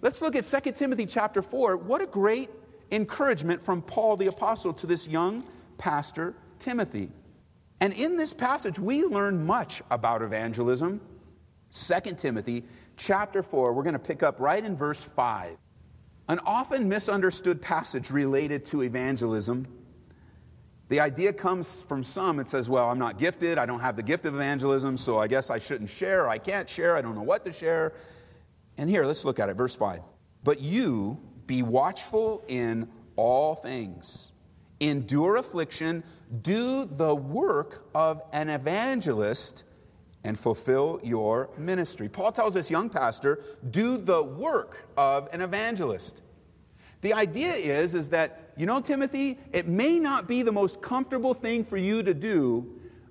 Let's 0.00 0.22
look 0.22 0.34
at 0.34 0.44
2 0.44 0.72
Timothy 0.72 1.04
chapter 1.04 1.42
4. 1.42 1.76
What 1.76 2.00
a 2.00 2.06
great 2.06 2.48
encouragement 2.90 3.62
from 3.62 3.82
Paul 3.82 4.16
the 4.16 4.28
apostle 4.28 4.72
to 4.72 4.86
this 4.86 5.06
young 5.06 5.44
pastor, 5.76 6.32
Timothy. 6.58 7.10
And 7.82 7.92
in 7.92 8.16
this 8.16 8.32
passage, 8.32 8.78
we 8.78 9.04
learn 9.04 9.44
much 9.44 9.82
about 9.90 10.22
evangelism. 10.22 11.02
2 11.72 12.14
Timothy 12.14 12.64
chapter 12.96 13.42
4, 13.42 13.72
we're 13.72 13.82
going 13.82 13.92
to 13.92 13.98
pick 13.98 14.22
up 14.22 14.40
right 14.40 14.64
in 14.64 14.76
verse 14.76 15.02
5. 15.02 15.56
An 16.28 16.40
often 16.44 16.88
misunderstood 16.88 17.62
passage 17.62 18.10
related 18.10 18.64
to 18.66 18.82
evangelism. 18.82 19.66
The 20.88 21.00
idea 21.00 21.32
comes 21.32 21.82
from 21.82 22.02
some. 22.02 22.40
It 22.40 22.48
says, 22.48 22.68
Well, 22.68 22.90
I'm 22.90 22.98
not 22.98 23.18
gifted. 23.18 23.58
I 23.58 23.66
don't 23.66 23.80
have 23.80 23.96
the 23.96 24.02
gift 24.02 24.24
of 24.24 24.34
evangelism, 24.34 24.96
so 24.96 25.18
I 25.18 25.26
guess 25.26 25.50
I 25.50 25.58
shouldn't 25.58 25.90
share. 25.90 26.28
I 26.28 26.38
can't 26.38 26.68
share. 26.68 26.96
I 26.96 27.02
don't 27.02 27.14
know 27.14 27.22
what 27.22 27.44
to 27.44 27.52
share. 27.52 27.92
And 28.78 28.90
here, 28.90 29.04
let's 29.04 29.24
look 29.24 29.38
at 29.38 29.48
it. 29.48 29.54
Verse 29.56 29.74
5. 29.74 30.00
But 30.44 30.60
you 30.60 31.20
be 31.46 31.62
watchful 31.62 32.44
in 32.48 32.88
all 33.16 33.54
things, 33.54 34.32
endure 34.80 35.36
affliction, 35.36 36.04
do 36.42 36.84
the 36.84 37.14
work 37.14 37.88
of 37.94 38.22
an 38.32 38.48
evangelist 38.48 39.64
and 40.26 40.36
fulfill 40.36 41.00
your 41.04 41.48
ministry. 41.56 42.08
Paul 42.08 42.32
tells 42.32 42.54
this 42.54 42.68
young 42.68 42.90
pastor, 42.90 43.40
do 43.70 43.96
the 43.96 44.20
work 44.20 44.88
of 44.96 45.28
an 45.32 45.40
evangelist. 45.40 46.24
The 47.02 47.14
idea 47.14 47.54
is, 47.54 47.94
is 47.94 48.08
that, 48.08 48.52
you 48.56 48.66
know, 48.66 48.80
Timothy, 48.80 49.38
it 49.52 49.68
may 49.68 50.00
not 50.00 50.26
be 50.26 50.42
the 50.42 50.50
most 50.50 50.82
comfortable 50.82 51.32
thing 51.32 51.64
for 51.64 51.76
you 51.76 52.02
to 52.02 52.12
do, 52.12 52.66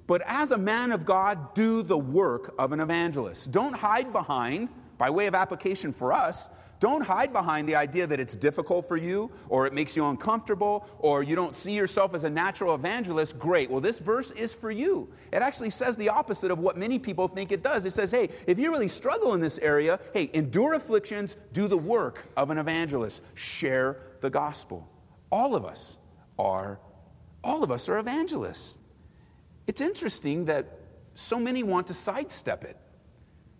but 0.07 0.21
as 0.25 0.51
a 0.51 0.57
man 0.57 0.91
of 0.91 1.05
God, 1.05 1.53
do 1.53 1.81
the 1.81 1.97
work 1.97 2.53
of 2.59 2.73
an 2.73 2.81
evangelist. 2.81 3.49
Don't 3.49 3.73
hide 3.73 4.11
behind, 4.11 4.67
by 4.97 5.09
way 5.09 5.27
of 5.27 5.35
application 5.35 5.91
for 5.91 6.13
us, 6.13 6.49
don't 6.79 7.01
hide 7.01 7.31
behind 7.31 7.67
the 7.67 7.75
idea 7.75 8.05
that 8.05 8.19
it's 8.19 8.35
difficult 8.35 8.87
for 8.87 8.97
you, 8.97 9.31
or 9.49 9.65
it 9.65 9.73
makes 9.73 9.95
you 9.95 10.05
uncomfortable, 10.05 10.87
or 10.99 11.23
you 11.23 11.35
don't 11.35 11.55
see 11.55 11.71
yourself 11.71 12.13
as 12.13 12.25
a 12.25 12.29
natural 12.29 12.75
evangelist. 12.75 13.39
Great. 13.39 13.71
Well, 13.71 13.79
this 13.79 13.99
verse 13.99 14.31
is 14.31 14.53
for 14.53 14.71
you. 14.71 15.09
It 15.31 15.41
actually 15.41 15.69
says 15.69 15.95
the 15.95 16.09
opposite 16.09 16.51
of 16.51 16.59
what 16.59 16.77
many 16.77 16.99
people 16.99 17.27
think 17.27 17.51
it 17.51 17.63
does. 17.63 17.85
It 17.85 17.93
says, 17.93 18.11
hey, 18.11 18.29
if 18.45 18.59
you 18.59 18.71
really 18.71 18.89
struggle 18.89 19.33
in 19.33 19.39
this 19.39 19.57
area, 19.59 19.99
hey, 20.13 20.29
endure 20.33 20.73
afflictions, 20.73 21.37
do 21.53 21.67
the 21.67 21.77
work 21.77 22.25
of 22.35 22.49
an 22.49 22.57
evangelist, 22.57 23.23
share 23.35 23.97
the 24.19 24.29
gospel. 24.29 24.87
All 25.31 25.55
of 25.55 25.65
us 25.65 25.97
are, 26.37 26.79
all 27.43 27.63
of 27.63 27.71
us 27.71 27.87
are 27.87 27.97
evangelists. 27.97 28.79
It's 29.65 29.81
interesting 29.81 30.45
that 30.45 30.79
so 31.13 31.39
many 31.39 31.63
want 31.63 31.87
to 31.87 31.93
sidestep 31.93 32.65
it. 32.65 32.77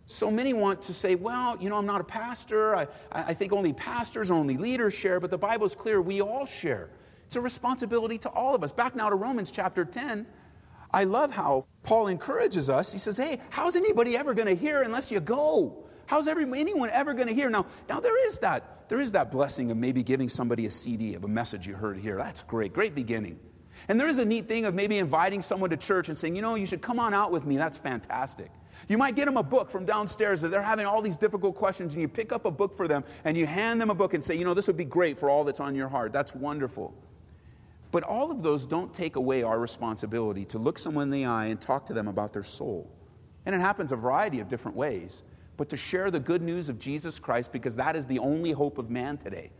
So 0.08 0.30
many 0.30 0.54
want 0.54 0.84
to 0.84 0.94
say, 0.94 1.16
well, 1.16 1.58
you 1.60 1.70
know, 1.70 1.78
I'm 1.78 1.86
not 1.86 2.02
a 2.02 2.06
pastor. 2.06 2.76
I, 2.76 2.88
I 3.12 3.34
think 3.34 3.52
only 3.52 3.74
pastors, 3.74 4.30
only 4.30 4.58
leaders 4.58 4.94
share, 4.94 5.20
but 5.20 5.32
the 5.32 5.38
Bible 5.38 5.66
is 5.66 5.76
clear 5.76 6.02
we 6.02 6.22
all 6.22 6.46
share. 6.46 6.90
It's 7.26 7.36
a 7.36 7.42
responsibility 7.42 8.20
to 8.20 8.30
all 8.30 8.54
of 8.54 8.64
us. 8.64 8.72
Back 8.72 8.96
now 8.96 9.10
to 9.10 9.16
Romans 9.16 9.50
chapter 9.50 9.84
10. 9.84 10.28
I 10.92 11.04
love 11.04 11.32
how 11.32 11.66
Paul 11.84 12.08
encourages 12.08 12.70
us. 12.70 12.92
He 12.92 13.00
says, 13.00 13.18
hey, 13.18 13.42
how's 13.50 13.76
anybody 13.76 14.16
ever 14.16 14.34
going 14.34 14.48
to 14.48 14.56
hear 14.56 14.84
unless 14.84 15.12
you 15.12 15.20
go? 15.20 15.86
How's 16.06 16.28
every, 16.28 16.46
anyone 16.58 16.90
ever 16.92 17.14
going 17.16 17.28
to 17.28 17.34
hear? 17.34 17.50
Now, 17.50 17.66
now 17.90 18.00
there 18.00 18.24
is 18.28 18.40
that. 18.40 18.88
There 18.88 19.02
is 19.02 19.12
that 19.14 19.32
blessing 19.32 19.72
of 19.72 19.78
maybe 19.78 20.04
giving 20.04 20.30
somebody 20.30 20.68
a 20.68 20.72
CD 20.72 21.16
of 21.16 21.24
a 21.24 21.28
message 21.28 21.66
you 21.66 21.74
heard 21.74 21.98
here. 21.98 22.18
That's 22.18 22.44
great. 22.44 22.74
Great 22.74 22.94
beginning. 22.94 23.40
And 23.88 24.00
there 24.00 24.08
is 24.08 24.20
a 24.20 24.26
neat 24.26 24.48
thing 24.48 24.66
of 24.66 24.76
maybe 24.76 25.00
inviting 25.00 25.42
someone 25.42 25.72
to 25.72 25.78
church 25.78 26.08
and 26.08 26.18
saying, 26.18 26.36
you 26.36 26.42
know, 26.44 26.56
you 26.56 26.68
should 26.68 26.82
come 26.82 27.00
on 27.00 27.14
out 27.14 27.32
with 27.32 27.46
me. 27.46 27.58
That's 27.58 27.78
fantastic. 27.78 28.52
You 28.88 28.98
might 28.98 29.16
get 29.16 29.26
them 29.26 29.38
a 29.38 29.44
book 29.44 29.70
from 29.70 29.86
downstairs 29.86 30.44
if 30.44 30.52
they're 30.52 30.62
having 30.62 30.86
all 30.86 31.02
these 31.02 31.18
difficult 31.18 31.56
questions, 31.56 31.94
and 31.94 32.02
you 32.02 32.08
pick 32.08 32.32
up 32.32 32.46
a 32.46 32.52
book 32.52 32.76
for 32.76 32.88
them 32.88 33.04
and 33.24 33.38
you 33.38 33.46
hand 33.46 33.80
them 33.82 33.90
a 33.90 33.96
book 33.96 34.14
and 34.14 34.24
say, 34.24 34.36
you 34.36 34.46
know, 34.46 34.54
this 34.54 34.68
would 34.68 34.78
be 34.78 34.86
great 34.86 35.18
for 35.18 35.30
all 35.30 35.44
that's 35.44 35.60
on 35.60 35.76
your 35.76 35.88
heart. 35.88 36.14
That's 36.14 36.36
wonderful. 36.36 36.94
But 37.92 38.04
all 38.04 38.32
of 38.32 38.44
those 38.44 38.66
don't 38.66 38.94
take 38.94 39.16
away 39.16 39.44
our 39.44 39.58
responsibility 39.58 40.46
to 40.46 40.60
look 40.60 40.78
someone 40.78 41.04
in 41.04 41.12
the 41.12 41.26
eye 41.26 41.46
and 41.46 41.62
talk 41.62 41.86
to 41.86 41.94
them 41.94 42.08
about 42.08 42.34
their 42.34 42.44
soul. 42.44 42.92
And 43.46 43.56
it 43.56 43.62
happens 43.62 43.92
a 43.92 43.96
variety 43.96 44.40
of 44.40 44.50
different 44.50 44.76
ways. 44.76 45.24
But 45.58 45.70
to 45.70 45.78
share 45.78 46.12
the 46.12 46.20
good 46.20 46.42
news 46.42 46.70
of 46.70 46.78
Jesus 46.78 47.20
Christ 47.20 47.54
because 47.54 47.78
that 47.78 47.96
is 47.96 48.06
the 48.06 48.20
only 48.20 48.52
hope 48.52 48.78
of 48.78 48.90
man 48.90 49.18
today. 49.18 49.52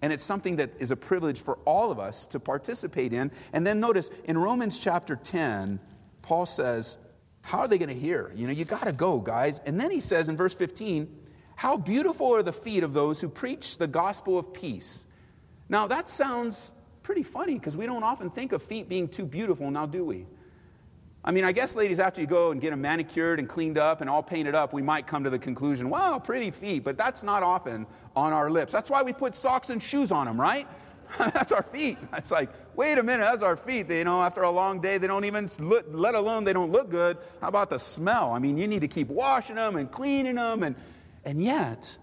And 0.00 0.12
it's 0.12 0.24
something 0.24 0.56
that 0.56 0.70
is 0.78 0.90
a 0.90 0.96
privilege 0.96 1.42
for 1.42 1.58
all 1.64 1.92
of 1.92 1.98
us 1.98 2.26
to 2.26 2.40
participate 2.40 3.12
in. 3.12 3.30
And 3.52 3.66
then 3.66 3.78
notice 3.78 4.10
in 4.24 4.36
Romans 4.38 4.78
chapter 4.78 5.14
10, 5.14 5.78
Paul 6.22 6.46
says, 6.46 6.96
how 7.42 7.58
are 7.58 7.68
they 7.68 7.78
going 7.78 7.88
to 7.88 7.94
hear? 7.94 8.32
You 8.34 8.46
know, 8.46 8.52
you 8.52 8.64
got 8.64 8.84
to 8.84 8.92
go, 8.92 9.18
guys. 9.18 9.60
And 9.66 9.78
then 9.78 9.90
he 9.90 10.00
says 10.00 10.28
in 10.28 10.36
verse 10.36 10.54
15, 10.54 11.08
How 11.56 11.76
beautiful 11.76 12.34
are 12.34 12.42
the 12.42 12.52
feet 12.52 12.82
of 12.82 12.92
those 12.92 13.20
who 13.20 13.28
preach 13.28 13.78
the 13.78 13.86
gospel 13.86 14.38
of 14.38 14.52
peace. 14.54 15.06
Now, 15.68 15.86
that 15.88 16.08
sounds 16.08 16.72
pretty 17.02 17.22
funny 17.22 17.54
because 17.54 17.76
we 17.76 17.84
don't 17.84 18.04
often 18.04 18.30
think 18.30 18.52
of 18.52 18.62
feet 18.62 18.88
being 18.88 19.08
too 19.08 19.26
beautiful, 19.26 19.70
now 19.70 19.86
do 19.86 20.04
we? 20.04 20.26
I 21.24 21.30
mean, 21.30 21.44
I 21.44 21.52
guess, 21.52 21.76
ladies, 21.76 22.00
after 22.00 22.20
you 22.20 22.26
go 22.26 22.50
and 22.50 22.60
get 22.60 22.70
them 22.70 22.80
manicured 22.80 23.38
and 23.38 23.48
cleaned 23.48 23.78
up 23.78 24.00
and 24.00 24.10
all 24.10 24.22
painted 24.22 24.56
up, 24.56 24.72
we 24.72 24.82
might 24.82 25.06
come 25.06 25.22
to 25.22 25.30
the 25.30 25.38
conclusion, 25.38 25.88
wow, 25.88 26.18
pretty 26.18 26.50
feet, 26.50 26.82
but 26.82 26.96
that's 26.96 27.22
not 27.22 27.44
often 27.44 27.86
on 28.16 28.32
our 28.32 28.50
lips. 28.50 28.72
That's 28.72 28.90
why 28.90 29.02
we 29.02 29.12
put 29.12 29.36
socks 29.36 29.70
and 29.70 29.80
shoes 29.80 30.10
on 30.10 30.26
them, 30.26 30.40
right? 30.40 30.66
that's 31.18 31.52
our 31.52 31.62
feet. 31.62 31.98
It's 32.16 32.30
like, 32.30 32.50
wait 32.76 32.98
a 32.98 33.02
minute, 33.02 33.24
that's 33.24 33.42
our 33.42 33.56
feet. 33.56 33.88
They, 33.88 33.98
you 33.98 34.04
know, 34.04 34.22
after 34.22 34.42
a 34.42 34.50
long 34.50 34.80
day, 34.80 34.98
they 34.98 35.06
don't 35.06 35.24
even, 35.24 35.48
look, 35.58 35.86
let 35.90 36.14
alone 36.14 36.44
they 36.44 36.52
don't 36.52 36.72
look 36.72 36.90
good. 36.90 37.18
How 37.40 37.48
about 37.48 37.70
the 37.70 37.78
smell? 37.78 38.32
I 38.32 38.38
mean, 38.38 38.56
you 38.56 38.66
need 38.66 38.80
to 38.80 38.88
keep 38.88 39.08
washing 39.08 39.56
them 39.56 39.76
and 39.76 39.90
cleaning 39.90 40.36
them. 40.36 40.62
And, 40.62 40.76
and 41.24 41.42
yet, 41.42 41.96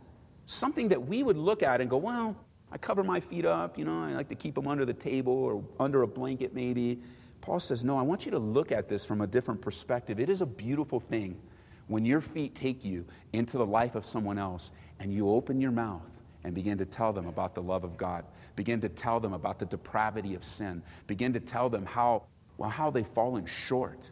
something 0.46 0.89
that 0.89 1.01
we 1.01 1.24
would 1.24 1.38
look 1.38 1.63
at 1.63 1.82
and 1.82 1.89
go, 1.89 1.98
well, 1.98 2.36
I 2.72 2.78
cover 2.78 3.04
my 3.04 3.20
feet 3.20 3.46
up, 3.46 3.78
you 3.78 3.86
know, 3.86 4.04
I 4.04 4.12
like 4.13 4.28
to 4.30 4.36
keep 4.36 4.56
them 4.56 4.68
under 4.68 4.86
the 4.86 4.94
table 4.94 5.34
or 5.34 5.63
under 5.80 6.04
a 6.04 6.08
blanket 6.08 6.54
maybe. 6.54 7.01
Paul 7.42 7.60
says, 7.60 7.84
no, 7.84 7.98
I 7.98 8.01
want 8.01 8.25
you 8.25 8.32
to 8.32 8.39
look 8.39 8.72
at 8.72 8.88
this 8.89 9.06
from 9.06 9.22
a 9.22 9.28
different 9.28 9.62
perspective. 9.62 10.20
It 10.20 10.30
is 10.30 10.42
a 10.42 10.46
beautiful 10.46 11.00
thing 11.00 11.39
when 11.88 12.06
your 12.06 12.22
feet 12.22 12.54
take 12.54 12.86
you 12.86 13.06
into 13.34 13.58
the 13.58 13.66
life 13.66 13.96
of 13.96 14.06
someone 14.06 14.38
else 14.38 14.72
and 15.00 15.12
you 15.12 15.30
open 15.30 15.60
your 15.60 15.72
mouth 15.72 16.18
and 16.43 16.55
begin 16.55 16.77
to 16.77 16.86
tell 16.86 17.12
them 17.12 17.27
about 17.27 17.53
the 17.53 17.62
love 17.62 17.84
of 17.84 17.98
God. 17.98 18.25
Begin 18.55 18.79
to 18.81 18.89
tell 18.89 19.19
them 19.19 19.34
about 19.34 19.60
the 19.60 19.65
depravity 19.65 20.36
of 20.36 20.43
sin. 20.43 20.81
Begin 21.08 21.34
to 21.34 21.39
tell 21.39 21.69
them 21.69 21.86
how, 21.86 22.24
well, 22.58 22.69
how 22.69 22.89
they've 22.89 23.05
fallen 23.05 23.46
short 23.46 24.12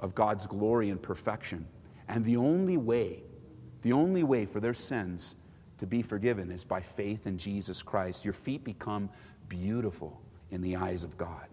of 0.00 0.14
God's 0.14 0.46
glory 0.46 0.90
and 0.90 1.00
perfection. 1.00 1.66
And 2.08 2.24
the 2.24 2.36
only 2.36 2.76
way, 2.76 3.22
the 3.82 3.92
only 3.92 4.24
way 4.24 4.46
for 4.46 4.60
their 4.60 4.74
sins 4.74 5.36
to 5.78 5.86
be 5.86 6.02
forgiven 6.02 6.50
is 6.50 6.64
by 6.64 6.80
faith 6.80 7.26
in 7.26 7.38
Jesus 7.38 7.82
Christ. 7.82 8.24
Your 8.24 8.34
feet 8.34 8.64
become 8.64 9.08
beautiful 9.48 10.20
in 10.50 10.60
the 10.60 10.76
eyes 10.76 11.04
of 11.04 11.16
God. 11.16 11.46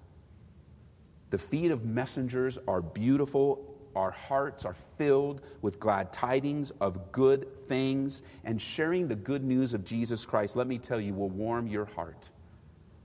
The 1.29 1.37
feet 1.37 1.71
of 1.71 1.85
messengers 1.85 2.57
are 2.67 2.81
beautiful 2.81 3.76
our 3.97 4.11
hearts 4.11 4.63
are 4.63 4.75
filled 4.75 5.41
with 5.61 5.79
glad 5.79 6.13
tidings 6.13 6.71
of 6.79 7.11
good 7.11 7.65
things, 7.65 8.21
and 8.43 8.61
sharing 8.61 9.07
the 9.07 9.15
good 9.15 9.43
news 9.43 9.73
of 9.73 9.83
Jesus 9.83 10.25
Christ, 10.25 10.55
let 10.55 10.67
me 10.67 10.77
tell 10.77 11.01
you, 11.01 11.13
will 11.13 11.29
warm 11.29 11.67
your 11.67 11.85
heart. 11.85 12.29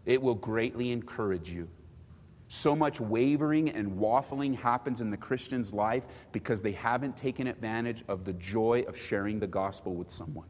It 0.04 0.20
will 0.20 0.34
greatly 0.34 0.92
encourage 0.92 1.50
you. 1.50 1.68
So 2.48 2.76
much 2.76 3.00
wavering 3.00 3.70
and 3.70 3.92
waffling 3.92 4.54
happens 4.54 5.00
in 5.00 5.10
the 5.10 5.16
Christian's 5.16 5.72
life 5.72 6.04
because 6.32 6.60
they 6.60 6.72
haven't 6.72 7.16
taken 7.16 7.46
advantage 7.46 8.04
of 8.08 8.24
the 8.24 8.34
joy 8.34 8.84
of 8.86 8.96
sharing 8.96 9.40
the 9.40 9.46
gospel 9.46 9.94
with 9.94 10.10
someone. 10.10 10.46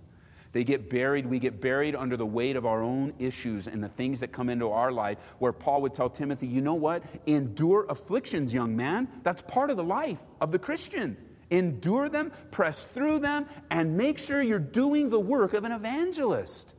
They 0.52 0.64
get 0.64 0.90
buried. 0.90 1.26
We 1.26 1.38
get 1.38 1.61
buried 1.61 1.97
under 1.97 2.16
the 2.16 2.26
weight 2.26 2.56
of 2.56 2.66
our 2.66 2.82
own 2.82 3.14
issues 3.18 3.66
and 3.66 3.82
the 3.82 3.88
things 3.88 4.21
that 4.21 4.32
come 4.32 4.50
into 4.50 4.68
our 4.68 4.92
life. 4.92 5.18
Where 5.38 5.52
Paul 5.52 5.82
would 5.82 5.94
tell 5.94 6.11
Timothy, 6.11 6.47
you 6.47 6.61
know 6.61 6.75
what? 6.75 7.02
Endure 7.26 7.87
afflictions, 7.88 8.52
young 8.52 8.76
man. 8.76 9.09
That's 9.23 9.40
part 9.42 9.71
of 9.71 9.78
the 9.78 9.85
life 9.85 10.21
of 10.40 10.52
the 10.52 10.59
Christian. 10.59 11.16
Endure 11.50 12.09
them, 12.09 12.32
press 12.50 12.85
through 12.85 13.18
them, 13.21 13.47
and 13.71 13.97
make 13.97 14.18
sure 14.18 14.42
you're 14.42 14.59
doing 14.59 15.11
the 15.11 15.21
work 15.21 15.54
of 15.54 15.64
an 15.64 15.73
evangelist. 15.73 16.76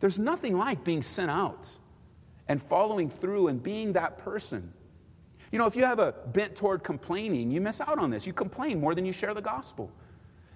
There's 0.00 0.18
nothing 0.18 0.56
like 0.56 0.84
being 0.84 1.02
sent 1.02 1.30
out 1.30 1.68
and 2.48 2.62
following 2.62 3.08
through 3.08 3.48
and 3.48 3.62
being 3.62 3.92
that 3.94 4.18
person. 4.18 4.72
You 5.52 5.58
know, 5.58 5.66
if 5.66 5.76
you 5.76 5.84
have 5.84 6.00
a 6.00 6.12
bent 6.12 6.56
toward 6.56 6.82
complaining, 6.82 7.50
you 7.50 7.60
miss 7.60 7.80
out 7.80 7.98
on 7.98 8.10
this. 8.10 8.26
You 8.26 8.32
complain 8.32 8.80
more 8.80 8.94
than 8.94 9.06
you 9.06 9.12
share 9.12 9.32
the 9.32 9.42
gospel. 9.42 9.92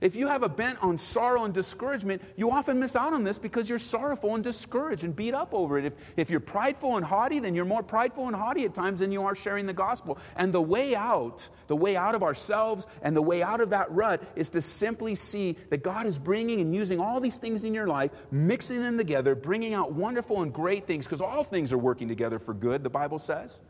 If 0.00 0.16
you 0.16 0.28
have 0.28 0.42
a 0.42 0.49
bent 0.49 0.83
on 0.83 0.97
sorrow 0.97 1.45
and 1.45 1.52
discouragement, 1.52 2.23
you 2.37 2.50
often 2.50 2.78
miss 2.78 2.97
out 2.97 3.12
on 3.12 3.23
this 3.23 3.38
because 3.38 3.69
you're 3.69 3.78
sorrowful 3.78 4.35
and 4.35 4.42
discouraged 4.42 5.04
and 5.04 5.14
beat 5.14 5.35
up 5.35 5.52
over 5.52 5.78
it. 5.78 5.85
If, 5.85 5.92
if 6.16 6.30
you're 6.30 6.40
prideful 6.40 6.97
and 6.97 7.04
haughty, 7.04 7.38
then 7.38 7.54
you're 7.54 7.66
more 7.66 7.83
prideful 7.83 8.26
and 8.26 8.35
haughty 8.35 8.64
at 8.64 8.75
times 8.75 9.00
than 9.00 9.12
you 9.12 9.23
are 9.23 9.35
sharing 9.35 9.66
the 9.66 9.75
gospel. 9.75 10.16
And 10.37 10.54
the 10.54 10.62
way 10.62 10.95
out, 10.95 11.47
the 11.66 11.76
way 11.76 11.97
out 11.97 12.14
of 12.14 12.23
ourselves 12.23 12.87
and 13.02 13.14
the 13.14 13.23
way 13.23 13.42
out 13.42 13.61
of 13.61 13.71
that 13.71 13.90
rut 13.92 14.23
is 14.37 14.49
to 14.50 14.62
simply 14.62 15.14
see 15.14 15.57
that 15.69 15.83
God 15.83 16.07
is 16.07 16.19
bringing 16.19 16.61
and 16.62 16.75
using 16.75 16.99
all 16.99 17.21
these 17.21 17.37
things 17.37 17.64
in 17.64 17.75
your 17.75 17.87
life, 17.87 18.11
mixing 18.30 18.83
them 18.83 18.97
together, 18.97 19.35
bringing 19.35 19.75
out 19.75 19.92
wonderful 19.92 20.40
and 20.40 20.52
great 20.52 20.87
things, 20.87 21.07
because 21.07 21.21
all 21.21 21.45
things 21.45 21.75
are 21.75 21.78
working 21.78 22.09
together 22.09 22.38
for 22.38 22.54
good, 22.54 22.83
the 22.83 22.90
Bible 22.90 23.19
says. 23.19 23.61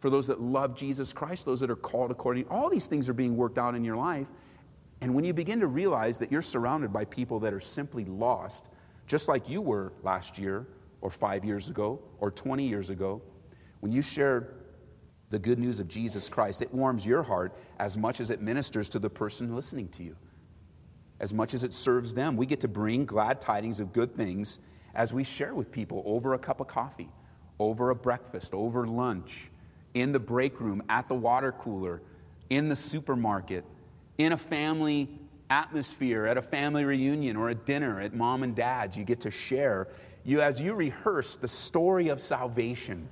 For 0.00 0.10
those 0.10 0.26
that 0.28 0.40
love 0.40 0.74
Jesus 0.74 1.12
Christ, 1.12 1.44
those 1.44 1.60
that 1.60 1.70
are 1.70 1.76
called 1.76 2.10
according, 2.10 2.48
all 2.48 2.70
these 2.70 2.86
things 2.86 3.08
are 3.08 3.14
being 3.14 3.36
worked 3.36 3.58
out 3.58 3.74
in 3.74 3.84
your 3.84 3.96
life. 3.96 4.30
And 5.00 5.14
when 5.14 5.24
you 5.24 5.32
begin 5.32 5.60
to 5.60 5.66
realize 5.66 6.18
that 6.18 6.30
you're 6.30 6.42
surrounded 6.42 6.92
by 6.92 7.04
people 7.06 7.40
that 7.40 7.54
are 7.54 7.60
simply 7.60 8.04
lost, 8.04 8.70
just 9.06 9.28
like 9.28 9.48
you 9.48 9.60
were 9.60 9.92
last 10.02 10.38
year, 10.38 10.66
or 11.00 11.10
five 11.10 11.44
years 11.44 11.68
ago, 11.68 12.00
or 12.18 12.30
20 12.30 12.66
years 12.66 12.90
ago, 12.90 13.22
when 13.80 13.90
you 13.90 14.02
share 14.02 14.54
the 15.30 15.38
good 15.38 15.58
news 15.58 15.80
of 15.80 15.88
Jesus 15.88 16.28
Christ, 16.28 16.60
it 16.60 16.72
warms 16.74 17.06
your 17.06 17.22
heart 17.22 17.56
as 17.78 17.96
much 17.96 18.20
as 18.20 18.30
it 18.30 18.42
ministers 18.42 18.88
to 18.90 18.98
the 18.98 19.08
person 19.08 19.54
listening 19.54 19.88
to 19.88 20.02
you, 20.02 20.16
as 21.18 21.32
much 21.32 21.54
as 21.54 21.64
it 21.64 21.72
serves 21.72 22.12
them. 22.12 22.36
We 22.36 22.46
get 22.46 22.60
to 22.60 22.68
bring 22.68 23.06
glad 23.06 23.40
tidings 23.40 23.80
of 23.80 23.92
good 23.92 24.14
things 24.14 24.58
as 24.94 25.14
we 25.14 25.24
share 25.24 25.54
with 25.54 25.70
people 25.70 26.02
over 26.04 26.34
a 26.34 26.38
cup 26.38 26.60
of 26.60 26.66
coffee, 26.66 27.08
over 27.58 27.90
a 27.90 27.94
breakfast, 27.94 28.52
over 28.52 28.84
lunch, 28.84 29.50
in 29.94 30.12
the 30.12 30.20
break 30.20 30.60
room, 30.60 30.82
at 30.88 31.08
the 31.08 31.14
water 31.14 31.52
cooler, 31.52 32.02
in 32.50 32.68
the 32.68 32.76
supermarket 32.76 33.64
in 34.20 34.32
a 34.32 34.36
family 34.36 35.08
atmosphere, 35.48 36.26
at 36.26 36.36
a 36.36 36.42
family 36.42 36.84
reunion 36.84 37.36
or 37.36 37.50
a 37.50 37.54
dinner 37.54 38.00
at 38.00 38.14
mom 38.14 38.42
and 38.42 38.54
dad's, 38.54 38.96
you 38.96 39.04
get 39.04 39.20
to 39.20 39.30
share. 39.30 39.88
You, 40.24 40.40
as 40.40 40.60
you 40.60 40.74
rehearse 40.74 41.36
the 41.36 41.48
story 41.48 42.08
of 42.08 42.20
salvation, 42.20 43.08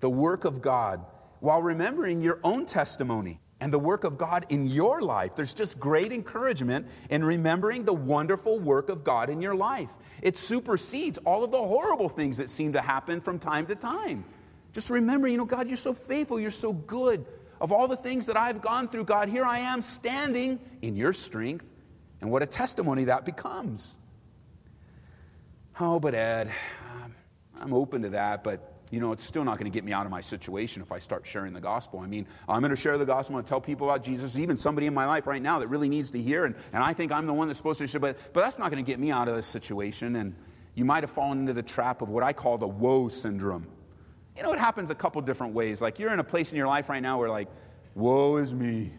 the 0.00 0.10
work 0.10 0.44
of 0.44 0.60
God, 0.60 1.04
while 1.40 1.62
remembering 1.62 2.20
your 2.20 2.38
own 2.44 2.66
testimony 2.66 3.40
and 3.60 3.72
the 3.72 3.78
work 3.78 4.04
of 4.04 4.16
God 4.16 4.46
in 4.48 4.66
your 4.66 5.00
life. 5.02 5.36
There's 5.36 5.54
just 5.54 5.78
great 5.78 6.12
encouragement 6.12 6.86
in 7.10 7.22
remembering 7.22 7.84
the 7.84 7.92
wonderful 7.92 8.58
work 8.58 8.88
of 8.88 9.04
God 9.04 9.28
in 9.28 9.42
your 9.42 9.54
life. 9.54 9.90
It 10.22 10.36
supersedes 10.36 11.18
all 11.18 11.44
of 11.44 11.50
the 11.50 11.58
horrible 11.58 12.08
things 12.08 12.38
that 12.38 12.48
seem 12.48 12.72
to 12.72 12.80
happen 12.80 13.20
from 13.20 13.38
time 13.38 13.66
to 13.66 13.74
time. 13.74 14.24
Just 14.72 14.88
remember, 14.88 15.28
you 15.28 15.36
know, 15.36 15.44
God, 15.44 15.68
you're 15.68 15.76
so 15.76 15.92
faithful, 15.92 16.40
you're 16.40 16.50
so 16.50 16.72
good. 16.72 17.26
Of 17.60 17.72
all 17.72 17.88
the 17.88 17.96
things 17.96 18.26
that 18.26 18.36
I've 18.36 18.62
gone 18.62 18.88
through, 18.88 19.04
God, 19.04 19.28
here 19.28 19.44
I 19.44 19.58
am 19.58 19.82
standing 19.82 20.58
in 20.82 20.96
your 20.96 21.12
strength. 21.12 21.66
And 22.20 22.30
what 22.30 22.42
a 22.42 22.46
testimony 22.46 23.04
that 23.04 23.24
becomes. 23.24 23.98
Oh, 25.78 25.98
but 25.98 26.14
Ed, 26.14 26.52
um, 26.90 27.14
I'm 27.58 27.72
open 27.72 28.02
to 28.02 28.10
that, 28.10 28.44
but 28.44 28.74
you 28.90 28.98
know, 28.98 29.12
it's 29.12 29.24
still 29.24 29.44
not 29.44 29.56
going 29.58 29.70
to 29.70 29.74
get 29.74 29.84
me 29.84 29.92
out 29.92 30.04
of 30.04 30.10
my 30.10 30.20
situation 30.20 30.82
if 30.82 30.90
I 30.90 30.98
start 30.98 31.24
sharing 31.24 31.52
the 31.52 31.60
gospel. 31.60 32.00
I 32.00 32.06
mean, 32.06 32.26
I'm 32.48 32.60
going 32.60 32.70
to 32.70 32.76
share 32.76 32.98
the 32.98 33.06
gospel 33.06 33.38
and 33.38 33.46
tell 33.46 33.60
people 33.60 33.88
about 33.88 34.02
Jesus, 34.02 34.36
even 34.36 34.56
somebody 34.56 34.86
in 34.86 34.94
my 34.94 35.06
life 35.06 35.26
right 35.26 35.40
now 35.40 35.60
that 35.60 35.68
really 35.68 35.88
needs 35.88 36.10
to 36.10 36.20
hear, 36.20 36.44
and, 36.44 36.56
and 36.72 36.82
I 36.82 36.92
think 36.92 37.12
I'm 37.12 37.26
the 37.26 37.32
one 37.32 37.46
that's 37.46 37.56
supposed 37.56 37.78
to 37.78 37.86
share, 37.86 38.00
but, 38.00 38.18
but 38.32 38.40
that's 38.40 38.58
not 38.58 38.70
going 38.70 38.84
to 38.84 38.90
get 38.90 38.98
me 38.98 39.10
out 39.10 39.28
of 39.28 39.36
this 39.36 39.46
situation. 39.46 40.16
And 40.16 40.34
you 40.74 40.84
might 40.84 41.02
have 41.04 41.10
fallen 41.10 41.38
into 41.40 41.52
the 41.52 41.62
trap 41.62 42.02
of 42.02 42.08
what 42.08 42.24
I 42.24 42.32
call 42.32 42.58
the 42.58 42.68
woe 42.68 43.08
syndrome. 43.08 43.66
You 44.40 44.46
know, 44.46 44.54
it 44.54 44.58
happens 44.58 44.90
a 44.90 44.94
couple 44.94 45.20
different 45.20 45.52
ways. 45.52 45.82
Like 45.82 45.98
you're 45.98 46.14
in 46.14 46.18
a 46.18 46.24
place 46.24 46.50
in 46.50 46.56
your 46.56 46.66
life 46.66 46.88
right 46.88 47.02
now 47.02 47.18
where, 47.18 47.28
like, 47.28 47.48
woe 47.94 48.38
is 48.38 48.54
me. 48.54 48.90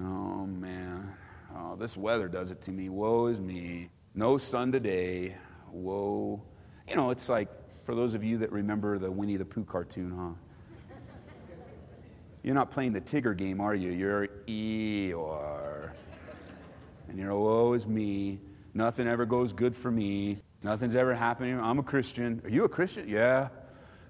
Oh, 0.00 0.46
man. 0.46 1.14
Oh, 1.54 1.76
this 1.76 1.98
weather 1.98 2.28
does 2.28 2.50
it 2.50 2.62
to 2.62 2.70
me. 2.72 2.88
Woe 2.88 3.26
is 3.26 3.42
me. 3.42 3.90
No 4.14 4.38
sun 4.38 4.72
today. 4.72 5.36
Woe. 5.70 6.42
You 6.88 6.96
know, 6.96 7.10
it's 7.10 7.28
like, 7.28 7.50
for 7.84 7.94
those 7.94 8.14
of 8.14 8.24
you 8.24 8.38
that 8.38 8.50
remember 8.50 8.98
the 8.98 9.10
Winnie 9.10 9.36
the 9.36 9.44
Pooh 9.44 9.64
cartoon, 9.64 10.10
huh? 10.16 10.94
You're 12.42 12.54
not 12.54 12.70
playing 12.70 12.94
the 12.94 13.02
Tigger 13.02 13.36
game, 13.36 13.60
are 13.60 13.74
you? 13.74 13.90
You're 13.90 14.28
Eeyore. 14.46 15.90
And 17.10 17.18
you're, 17.18 17.38
woe 17.38 17.74
is 17.74 17.86
me. 17.86 18.40
Nothing 18.72 19.06
ever 19.06 19.26
goes 19.26 19.52
good 19.52 19.76
for 19.76 19.90
me. 19.90 20.38
Nothing's 20.62 20.94
ever 20.94 21.14
happening. 21.14 21.60
I'm 21.60 21.78
a 21.78 21.82
Christian. 21.82 22.40
Are 22.44 22.50
you 22.50 22.64
a 22.64 22.68
Christian? 22.70 23.06
Yeah. 23.06 23.50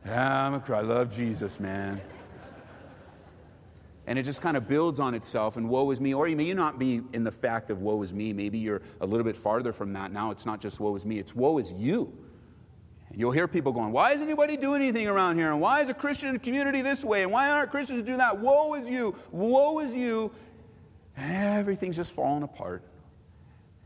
I'm 0.04 0.54
a 0.54 0.62
I 0.74 0.80
love 0.80 1.14
Jesus, 1.14 1.60
man. 1.60 2.00
And 4.06 4.18
it 4.18 4.24
just 4.24 4.42
kind 4.42 4.56
of 4.56 4.66
builds 4.66 4.98
on 4.98 5.14
itself, 5.14 5.56
and 5.56 5.68
woe 5.68 5.90
is 5.92 6.00
me. 6.00 6.12
Or 6.12 6.26
you 6.26 6.36
may 6.36 6.52
not 6.52 6.78
be 6.78 7.02
in 7.12 7.22
the 7.22 7.30
fact 7.30 7.70
of 7.70 7.82
woe 7.82 8.02
is 8.02 8.12
me. 8.12 8.32
Maybe 8.32 8.58
you're 8.58 8.82
a 9.00 9.06
little 9.06 9.24
bit 9.24 9.36
farther 9.36 9.72
from 9.72 9.92
that. 9.92 10.12
Now 10.12 10.32
it's 10.32 10.44
not 10.44 10.60
just 10.60 10.80
woe 10.80 10.94
is 10.96 11.06
me, 11.06 11.18
it's 11.18 11.36
woe 11.36 11.58
is 11.58 11.72
you. 11.72 12.12
And 13.10 13.20
you'll 13.20 13.30
hear 13.30 13.46
people 13.46 13.72
going, 13.72 13.92
Why 13.92 14.12
is 14.12 14.20
anybody 14.20 14.56
doing 14.56 14.82
anything 14.82 15.06
around 15.06 15.36
here? 15.36 15.52
And 15.52 15.60
why 15.60 15.82
is 15.82 15.88
a 15.88 15.94
Christian 15.94 16.36
community 16.40 16.82
this 16.82 17.04
way? 17.04 17.22
And 17.22 17.30
why 17.30 17.48
aren't 17.50 17.70
Christians 17.70 18.02
doing 18.02 18.18
that? 18.18 18.38
Woe 18.38 18.74
is 18.74 18.88
you. 18.88 19.14
Woe 19.30 19.78
is 19.78 19.94
you. 19.94 20.32
And 21.16 21.58
everything's 21.58 21.96
just 21.96 22.12
falling 22.12 22.42
apart. 22.42 22.82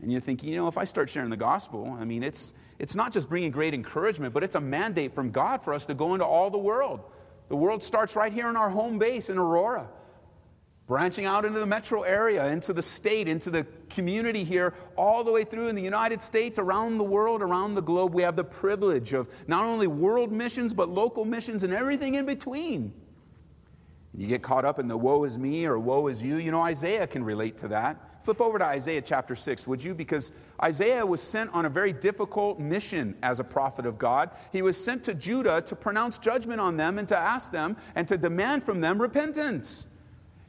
And 0.01 0.11
you're 0.11 0.21
thinking, 0.21 0.49
you 0.49 0.57
know, 0.57 0.67
if 0.67 0.77
I 0.77 0.83
start 0.83 1.09
sharing 1.09 1.29
the 1.29 1.37
gospel, 1.37 1.97
I 1.99 2.05
mean, 2.05 2.23
it's, 2.23 2.53
it's 2.77 2.95
not 2.95 3.11
just 3.11 3.29
bringing 3.29 3.51
great 3.51 3.73
encouragement, 3.73 4.33
but 4.33 4.43
it's 4.43 4.55
a 4.55 4.61
mandate 4.61 5.13
from 5.13 5.31
God 5.31 5.63
for 5.63 5.73
us 5.73 5.85
to 5.87 5.93
go 5.93 6.13
into 6.13 6.25
all 6.25 6.49
the 6.49 6.57
world. 6.57 7.01
The 7.49 7.55
world 7.55 7.83
starts 7.83 8.15
right 8.15 8.31
here 8.31 8.49
in 8.49 8.55
our 8.55 8.69
home 8.69 8.99
base 8.99 9.29
in 9.29 9.37
Aurora 9.37 9.89
branching 10.87 11.25
out 11.25 11.43
into 11.43 11.59
the 11.59 11.65
metro 11.65 12.01
area, 12.01 12.47
into 12.47 12.71
the 12.71 12.81
state, 12.81 13.27
into 13.27 13.49
the 13.49 13.67
community 13.89 14.45
here, 14.45 14.73
all 14.95 15.23
the 15.23 15.31
way 15.31 15.43
through 15.43 15.67
in 15.67 15.75
the 15.75 15.81
United 15.81 16.21
States, 16.21 16.57
around 16.57 16.97
the 16.97 17.03
world, 17.03 17.41
around 17.41 17.75
the 17.75 17.81
globe. 17.81 18.13
We 18.13 18.23
have 18.23 18.37
the 18.37 18.45
privilege 18.45 19.11
of 19.11 19.29
not 19.47 19.65
only 19.65 19.85
world 19.85 20.31
missions, 20.31 20.73
but 20.73 20.87
local 20.87 21.25
missions 21.25 21.65
and 21.65 21.73
everything 21.73 22.15
in 22.15 22.25
between. 22.25 22.93
You 24.15 24.27
get 24.27 24.41
caught 24.41 24.63
up 24.63 24.79
in 24.79 24.87
the 24.87 24.97
woe 24.97 25.25
is 25.25 25.37
me 25.37 25.65
or 25.65 25.77
woe 25.77 26.07
is 26.07 26.23
you. 26.23 26.37
You 26.37 26.51
know, 26.51 26.61
Isaiah 26.61 27.05
can 27.05 27.23
relate 27.23 27.57
to 27.59 27.67
that. 27.67 28.06
Flip 28.21 28.41
over 28.41 28.59
to 28.59 28.65
Isaiah 28.65 29.01
chapter 29.01 29.35
6, 29.35 29.67
would 29.67 29.83
you? 29.83 29.93
Because 29.93 30.31
Isaiah 30.61 31.05
was 31.05 31.21
sent 31.21 31.53
on 31.53 31.65
a 31.65 31.69
very 31.69 31.93
difficult 31.93 32.59
mission 32.59 33.15
as 33.23 33.39
a 33.39 33.43
prophet 33.43 33.85
of 33.85 33.97
God. 33.97 34.31
He 34.51 34.61
was 34.61 34.81
sent 34.81 35.03
to 35.03 35.13
Judah 35.13 35.61
to 35.61 35.75
pronounce 35.75 36.17
judgment 36.17 36.59
on 36.59 36.77
them 36.77 36.97
and 36.99 37.07
to 37.07 37.17
ask 37.17 37.51
them 37.51 37.77
and 37.95 38.07
to 38.07 38.17
demand 38.17 38.63
from 38.63 38.81
them 38.81 39.01
repentance. 39.01 39.87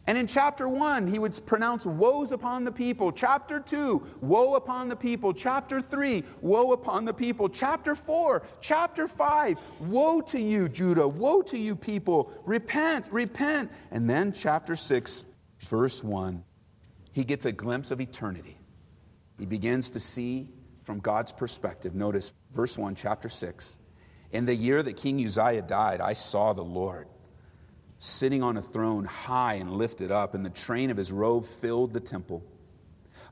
And 0.09 0.17
in 0.17 0.27
chapter 0.27 0.67
one, 0.67 1.07
he 1.07 1.19
would 1.19 1.39
pronounce 1.45 1.85
woes 1.85 2.33
upon 2.33 2.65
the 2.65 2.73
people. 2.73 3.13
Chapter 3.13 3.61
two, 3.61 4.07
woe 4.23 4.55
upon 4.55 4.89
the 4.89 4.97
people. 4.97 5.35
Chapter 5.35 5.83
three, 5.83 6.25
woe 6.41 6.73
upon 6.73 7.05
the 7.05 7.13
people. 7.13 7.51
Chapter 7.51 7.95
four, 7.95 8.43
chapter 8.63 9.07
five, 9.07 9.59
woe 9.79 10.23
to 10.23 10.41
you, 10.41 10.67
Judah. 10.71 11.07
Woe 11.07 11.43
to 11.43 11.59
you, 11.59 11.77
people. 11.77 12.33
Repent, 12.47 13.05
repent. 13.11 13.71
And 13.91 14.09
then 14.09 14.33
chapter 14.33 14.77
six, 14.77 15.27
verse 15.61 16.03
one, 16.03 16.43
he 17.19 17.25
gets 17.25 17.45
a 17.47 17.51
glimpse 17.51 17.91
of 17.91 18.01
eternity. 18.01 18.57
He 19.41 19.45
begins 19.45 19.91
to 19.91 19.99
see 19.99 20.51
from 20.85 21.01
God's 21.01 21.33
perspective. 21.33 21.93
Notice 21.93 22.33
verse 22.55 22.79
one, 22.79 22.95
chapter 22.95 23.29
six. 23.29 23.77
In 24.31 24.47
the 24.47 24.55
year 24.55 24.85
that 24.85 24.97
King 24.97 25.25
Uzziah 25.25 25.63
died, 25.63 26.01
I 26.01 26.13
saw 26.13 26.53
the 26.53 26.63
Lord 26.63 27.09
sitting 27.99 28.45
on 28.45 28.57
a 28.57 28.63
throne 28.63 29.05
high 29.05 29.55
and 29.55 29.73
lifted 29.73 30.13
up, 30.13 30.33
and 30.33 30.45
the 30.45 30.51
train 30.51 30.93
of 30.93 30.97
his 30.97 31.11
robe 31.11 31.45
filled 31.45 31.93
the 31.93 31.99
temple. 31.99 32.45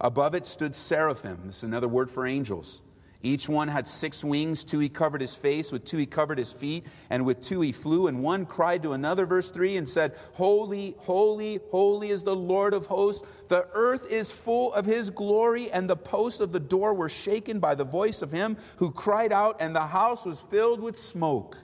Above 0.01 0.35
it 0.35 0.47
stood 0.47 0.75
seraphim, 0.75 1.43
this 1.47 1.59
is 1.59 1.63
another 1.63 1.87
word 1.87 2.11
for 2.11 2.27
angels. 2.27 2.83
Each 3.23 3.49
one 3.49 3.69
had 3.69 3.87
six 3.87 4.23
wings. 4.23 4.65
Two 4.65 4.79
he 4.79 4.89
covered 4.89 5.21
his 5.21 5.35
face, 5.35 5.73
with 5.73 5.85
two 5.85 5.97
he 5.97 6.07
covered 6.07 6.39
his 6.39 6.53
feet, 6.53 6.87
and 7.11 7.25
with 7.25 7.41
two 7.41 7.61
he 7.61 7.73
flew. 7.73 8.07
And 8.07 8.23
one 8.23 8.47
cried 8.47 8.83
to 8.83 8.93
another, 8.93 9.27
verse 9.27 9.51
3, 9.51 9.77
and 9.77 9.89
said, 9.89 10.15
Holy, 10.35 10.95
holy, 10.99 11.61
holy 11.71 12.11
is 12.11 12.23
the 12.23 12.37
Lord 12.37 12.75
of 12.75 12.87
hosts. 12.87 13.27
The 13.49 13.67
earth 13.73 14.11
is 14.11 14.33
full 14.33 14.73
of 14.75 14.87
his 14.87 15.11
glory, 15.11 15.71
and 15.71 15.89
the 15.89 15.97
posts 15.97 16.41
of 16.41 16.53
the 16.53 16.61
door 16.61 16.95
were 16.95 17.09
shaken 17.09 17.59
by 17.59 17.75
the 17.75 17.85
voice 17.85 18.23
of 18.23 18.33
him 18.33 18.57
who 18.77 18.91
cried 18.91 19.33
out, 19.33 19.57
and 19.61 19.75
the 19.75 19.87
house 19.87 20.27
was 20.27 20.41
filled 20.41 20.81
with 20.81 20.99
smoke. 20.99 21.59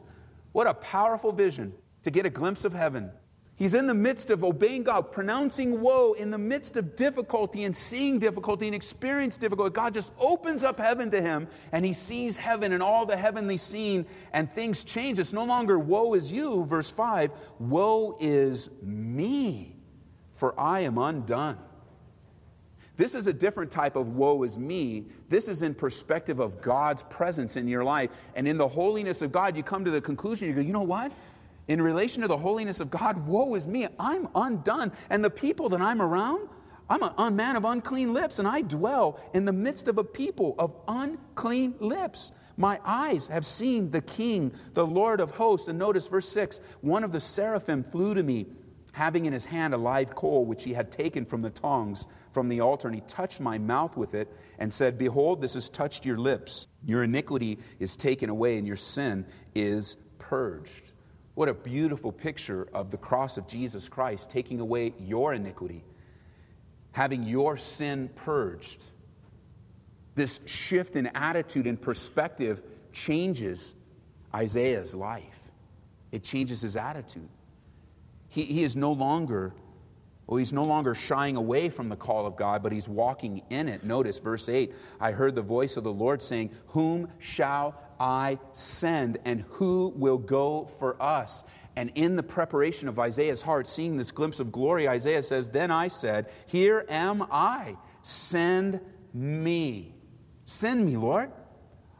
What 0.52 0.66
a 0.66 0.74
powerful 0.74 1.32
vision 1.32 1.72
to 2.02 2.10
get 2.10 2.26
a 2.26 2.30
glimpse 2.30 2.64
of 2.64 2.72
heaven. 2.72 3.10
He's 3.62 3.74
in 3.74 3.86
the 3.86 3.94
midst 3.94 4.30
of 4.30 4.42
obeying 4.42 4.82
God, 4.82 5.12
pronouncing 5.12 5.80
woe 5.80 6.14
in 6.14 6.32
the 6.32 6.38
midst 6.38 6.76
of 6.76 6.96
difficulty 6.96 7.62
and 7.62 7.76
seeing 7.76 8.18
difficulty 8.18 8.66
and 8.66 8.74
experience 8.74 9.38
difficulty. 9.38 9.72
God 9.72 9.94
just 9.94 10.12
opens 10.18 10.64
up 10.64 10.80
heaven 10.80 11.10
to 11.10 11.22
him 11.22 11.46
and 11.70 11.84
he 11.84 11.92
sees 11.92 12.36
heaven 12.36 12.72
and 12.72 12.82
all 12.82 13.06
the 13.06 13.16
heavenly 13.16 13.56
scene 13.56 14.04
and 14.32 14.52
things 14.52 14.82
change. 14.82 15.20
It's 15.20 15.32
no 15.32 15.44
longer 15.44 15.78
woe 15.78 16.14
is 16.14 16.32
you, 16.32 16.64
verse 16.64 16.90
5, 16.90 17.30
woe 17.60 18.16
is 18.18 18.68
me, 18.82 19.76
for 20.32 20.58
I 20.58 20.80
am 20.80 20.98
undone. 20.98 21.58
This 22.96 23.14
is 23.14 23.28
a 23.28 23.32
different 23.32 23.70
type 23.70 23.94
of 23.94 24.16
woe 24.16 24.42
is 24.42 24.58
me. 24.58 25.06
This 25.28 25.48
is 25.48 25.62
in 25.62 25.74
perspective 25.74 26.40
of 26.40 26.60
God's 26.60 27.04
presence 27.04 27.56
in 27.56 27.68
your 27.68 27.84
life. 27.84 28.10
And 28.34 28.48
in 28.48 28.58
the 28.58 28.66
holiness 28.66 29.22
of 29.22 29.30
God, 29.30 29.56
you 29.56 29.62
come 29.62 29.84
to 29.84 29.90
the 29.92 30.00
conclusion, 30.00 30.48
you 30.48 30.54
go, 30.54 30.60
you 30.60 30.72
know 30.72 30.82
what? 30.82 31.12
In 31.68 31.80
relation 31.80 32.22
to 32.22 32.28
the 32.28 32.38
holiness 32.38 32.80
of 32.80 32.90
God, 32.90 33.26
woe 33.26 33.54
is 33.54 33.66
me, 33.66 33.86
I'm 33.98 34.28
undone. 34.34 34.92
And 35.10 35.24
the 35.24 35.30
people 35.30 35.68
that 35.70 35.80
I'm 35.80 36.02
around, 36.02 36.48
I'm 36.90 37.02
a 37.02 37.30
man 37.30 37.56
of 37.56 37.64
unclean 37.64 38.12
lips, 38.12 38.38
and 38.38 38.46
I 38.46 38.62
dwell 38.62 39.18
in 39.32 39.44
the 39.44 39.52
midst 39.52 39.88
of 39.88 39.98
a 39.98 40.04
people 40.04 40.54
of 40.58 40.74
unclean 40.88 41.74
lips. 41.78 42.32
My 42.56 42.80
eyes 42.84 43.28
have 43.28 43.46
seen 43.46 43.90
the 43.90 44.02
King, 44.02 44.52
the 44.74 44.86
Lord 44.86 45.20
of 45.20 45.32
hosts. 45.32 45.68
And 45.68 45.78
notice 45.78 46.08
verse 46.08 46.28
6 46.28 46.60
one 46.80 47.04
of 47.04 47.12
the 47.12 47.20
seraphim 47.20 47.82
flew 47.82 48.14
to 48.14 48.22
me, 48.22 48.46
having 48.92 49.24
in 49.24 49.32
his 49.32 49.46
hand 49.46 49.72
a 49.72 49.78
live 49.78 50.14
coal 50.14 50.44
which 50.44 50.64
he 50.64 50.74
had 50.74 50.90
taken 50.90 51.24
from 51.24 51.40
the 51.40 51.50
tongs 51.50 52.06
from 52.32 52.48
the 52.48 52.60
altar. 52.60 52.88
And 52.88 52.94
he 52.94 53.00
touched 53.02 53.40
my 53.40 53.56
mouth 53.56 53.96
with 53.96 54.14
it 54.14 54.28
and 54.58 54.72
said, 54.72 54.98
Behold, 54.98 55.40
this 55.40 55.54
has 55.54 55.70
touched 55.70 56.04
your 56.04 56.18
lips. 56.18 56.66
Your 56.84 57.04
iniquity 57.04 57.58
is 57.78 57.96
taken 57.96 58.28
away, 58.28 58.58
and 58.58 58.66
your 58.66 58.76
sin 58.76 59.24
is 59.54 59.96
purged. 60.18 60.91
What 61.34 61.48
a 61.48 61.54
beautiful 61.54 62.12
picture 62.12 62.68
of 62.74 62.90
the 62.90 62.98
cross 62.98 63.38
of 63.38 63.46
Jesus 63.46 63.88
Christ 63.88 64.30
taking 64.30 64.60
away 64.60 64.92
your 64.98 65.32
iniquity, 65.32 65.82
having 66.92 67.22
your 67.22 67.56
sin 67.56 68.10
purged. 68.14 68.82
This 70.14 70.40
shift 70.44 70.94
in 70.94 71.06
attitude 71.14 71.66
and 71.66 71.80
perspective 71.80 72.62
changes 72.92 73.74
Isaiah's 74.34 74.94
life. 74.94 75.40
It 76.10 76.22
changes 76.22 76.60
his 76.60 76.76
attitude. 76.76 77.28
He, 78.28 78.42
he 78.42 78.62
is 78.62 78.76
no 78.76 78.92
longer, 78.92 79.54
well, 80.26 80.38
he's 80.38 80.52
no 80.52 80.64
longer 80.64 80.94
shying 80.94 81.36
away 81.36 81.68
from 81.68 81.88
the 81.88 81.96
call 81.96 82.26
of 82.26 82.36
God, 82.36 82.62
but 82.62 82.72
he's 82.72 82.88
walking 82.88 83.42
in 83.50 83.68
it. 83.68 83.84
Notice 83.84 84.20
verse 84.20 84.48
8 84.48 84.72
I 85.00 85.12
heard 85.12 85.34
the 85.34 85.42
voice 85.42 85.76
of 85.76 85.84
the 85.84 85.92
Lord 85.92 86.22
saying, 86.22 86.52
Whom 86.68 87.08
shall 87.18 87.74
I 87.98 88.38
send, 88.52 89.18
and 89.24 89.44
who 89.48 89.92
will 89.96 90.18
go 90.18 90.66
for 90.78 91.00
us? 91.02 91.44
And 91.74 91.90
in 91.94 92.16
the 92.16 92.22
preparation 92.22 92.88
of 92.88 92.98
Isaiah's 92.98 93.42
heart, 93.42 93.66
seeing 93.66 93.96
this 93.96 94.12
glimpse 94.12 94.40
of 94.40 94.52
glory, 94.52 94.88
Isaiah 94.88 95.22
says, 95.22 95.48
Then 95.48 95.70
I 95.70 95.88
said, 95.88 96.30
Here 96.46 96.84
am 96.88 97.26
I, 97.30 97.76
send 98.02 98.80
me. 99.12 99.94
Send 100.44 100.84
me, 100.84 100.96
Lord. 100.96 101.32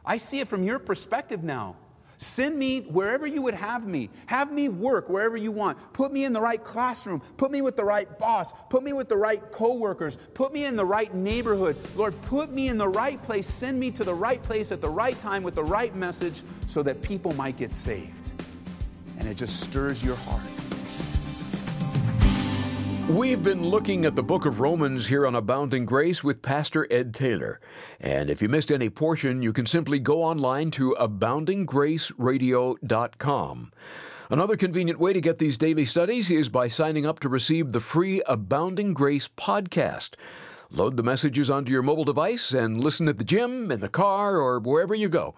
I 0.05 0.17
see 0.17 0.39
it 0.39 0.47
from 0.47 0.63
your 0.63 0.79
perspective 0.79 1.43
now. 1.43 1.77
Send 2.23 2.57
me 2.57 2.81
wherever 2.81 3.27
you 3.27 3.41
would 3.41 3.53
have 3.53 3.85
me. 3.85 4.09
Have 4.27 4.51
me 4.51 4.69
work 4.69 5.09
wherever 5.09 5.37
you 5.37 5.51
want. 5.51 5.77
Put 5.93 6.13
me 6.13 6.25
in 6.25 6.33
the 6.33 6.41
right 6.41 6.63
classroom. 6.63 7.21
Put 7.37 7.51
me 7.51 7.61
with 7.61 7.75
the 7.75 7.83
right 7.83 8.17
boss. 8.17 8.53
Put 8.69 8.83
me 8.83 8.93
with 8.93 9.09
the 9.09 9.17
right 9.17 9.51
coworkers. 9.51 10.17
Put 10.33 10.53
me 10.53 10.65
in 10.65 10.75
the 10.75 10.85
right 10.85 11.13
neighborhood. 11.13 11.75
Lord, 11.95 12.19
put 12.23 12.51
me 12.51 12.69
in 12.69 12.77
the 12.77 12.87
right 12.87 13.21
place. 13.21 13.47
Send 13.47 13.79
me 13.79 13.91
to 13.91 14.03
the 14.03 14.13
right 14.13 14.41
place 14.41 14.71
at 14.71 14.81
the 14.81 14.89
right 14.89 15.19
time 15.19 15.43
with 15.43 15.55
the 15.55 15.63
right 15.63 15.95
message 15.95 16.41
so 16.65 16.81
that 16.83 17.01
people 17.01 17.33
might 17.33 17.57
get 17.57 17.75
saved. 17.75 18.31
And 19.19 19.27
it 19.27 19.35
just 19.35 19.59
stirs 19.61 20.03
your 20.03 20.15
heart. 20.15 20.52
We've 23.09 23.43
been 23.43 23.67
looking 23.67 24.05
at 24.05 24.15
the 24.15 24.23
book 24.23 24.45
of 24.45 24.61
Romans 24.61 25.07
here 25.07 25.27
on 25.27 25.35
Abounding 25.35 25.85
Grace 25.85 26.23
with 26.23 26.41
Pastor 26.41 26.87
Ed 26.89 27.13
Taylor. 27.13 27.59
And 27.99 28.29
if 28.29 28.41
you 28.41 28.47
missed 28.47 28.71
any 28.71 28.89
portion, 28.89 29.43
you 29.43 29.51
can 29.51 29.65
simply 29.65 29.99
go 29.99 30.23
online 30.23 30.71
to 30.71 30.95
aboundinggraceradio.com. 30.97 33.71
Another 34.29 34.55
convenient 34.55 35.01
way 35.01 35.11
to 35.11 35.19
get 35.19 35.37
these 35.37 35.57
daily 35.57 35.83
studies 35.83 36.31
is 36.31 36.47
by 36.47 36.69
signing 36.69 37.05
up 37.05 37.19
to 37.19 37.27
receive 37.27 37.73
the 37.73 37.81
free 37.81 38.21
Abounding 38.25 38.93
Grace 38.93 39.27
podcast. 39.27 40.11
Load 40.71 40.95
the 40.95 41.03
messages 41.03 41.49
onto 41.49 41.73
your 41.73 41.83
mobile 41.83 42.05
device 42.05 42.53
and 42.53 42.79
listen 42.79 43.09
at 43.09 43.17
the 43.17 43.25
gym, 43.25 43.69
in 43.69 43.81
the 43.81 43.89
car, 43.89 44.37
or 44.37 44.59
wherever 44.59 44.95
you 44.95 45.09
go. 45.09 45.35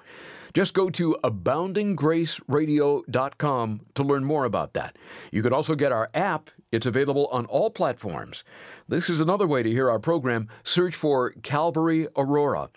Just 0.56 0.74
go 0.74 0.90
to 0.90 1.16
aboundinggraceradio.com 1.22 3.82
to 3.94 4.04
learn 4.04 4.24
more 4.24 4.46
about 4.46 4.72
that. 4.72 4.98
You 5.34 5.44
can 5.44 5.52
also 5.52 5.76
get 5.76 5.92
our 5.92 6.10
app. 6.14 6.50
It's 6.72 6.86
available 6.86 7.28
on 7.28 7.46
all 7.48 7.70
platforms. 7.70 8.46
This 8.88 9.10
is 9.10 9.20
another 9.20 9.48
way 9.48 9.64
to 9.64 9.70
hear 9.70 9.90
our 9.90 10.00
program. 10.00 10.48
Search 10.64 10.96
for 10.96 11.32
Calvary 11.44 12.08
Aurora. 12.16 12.70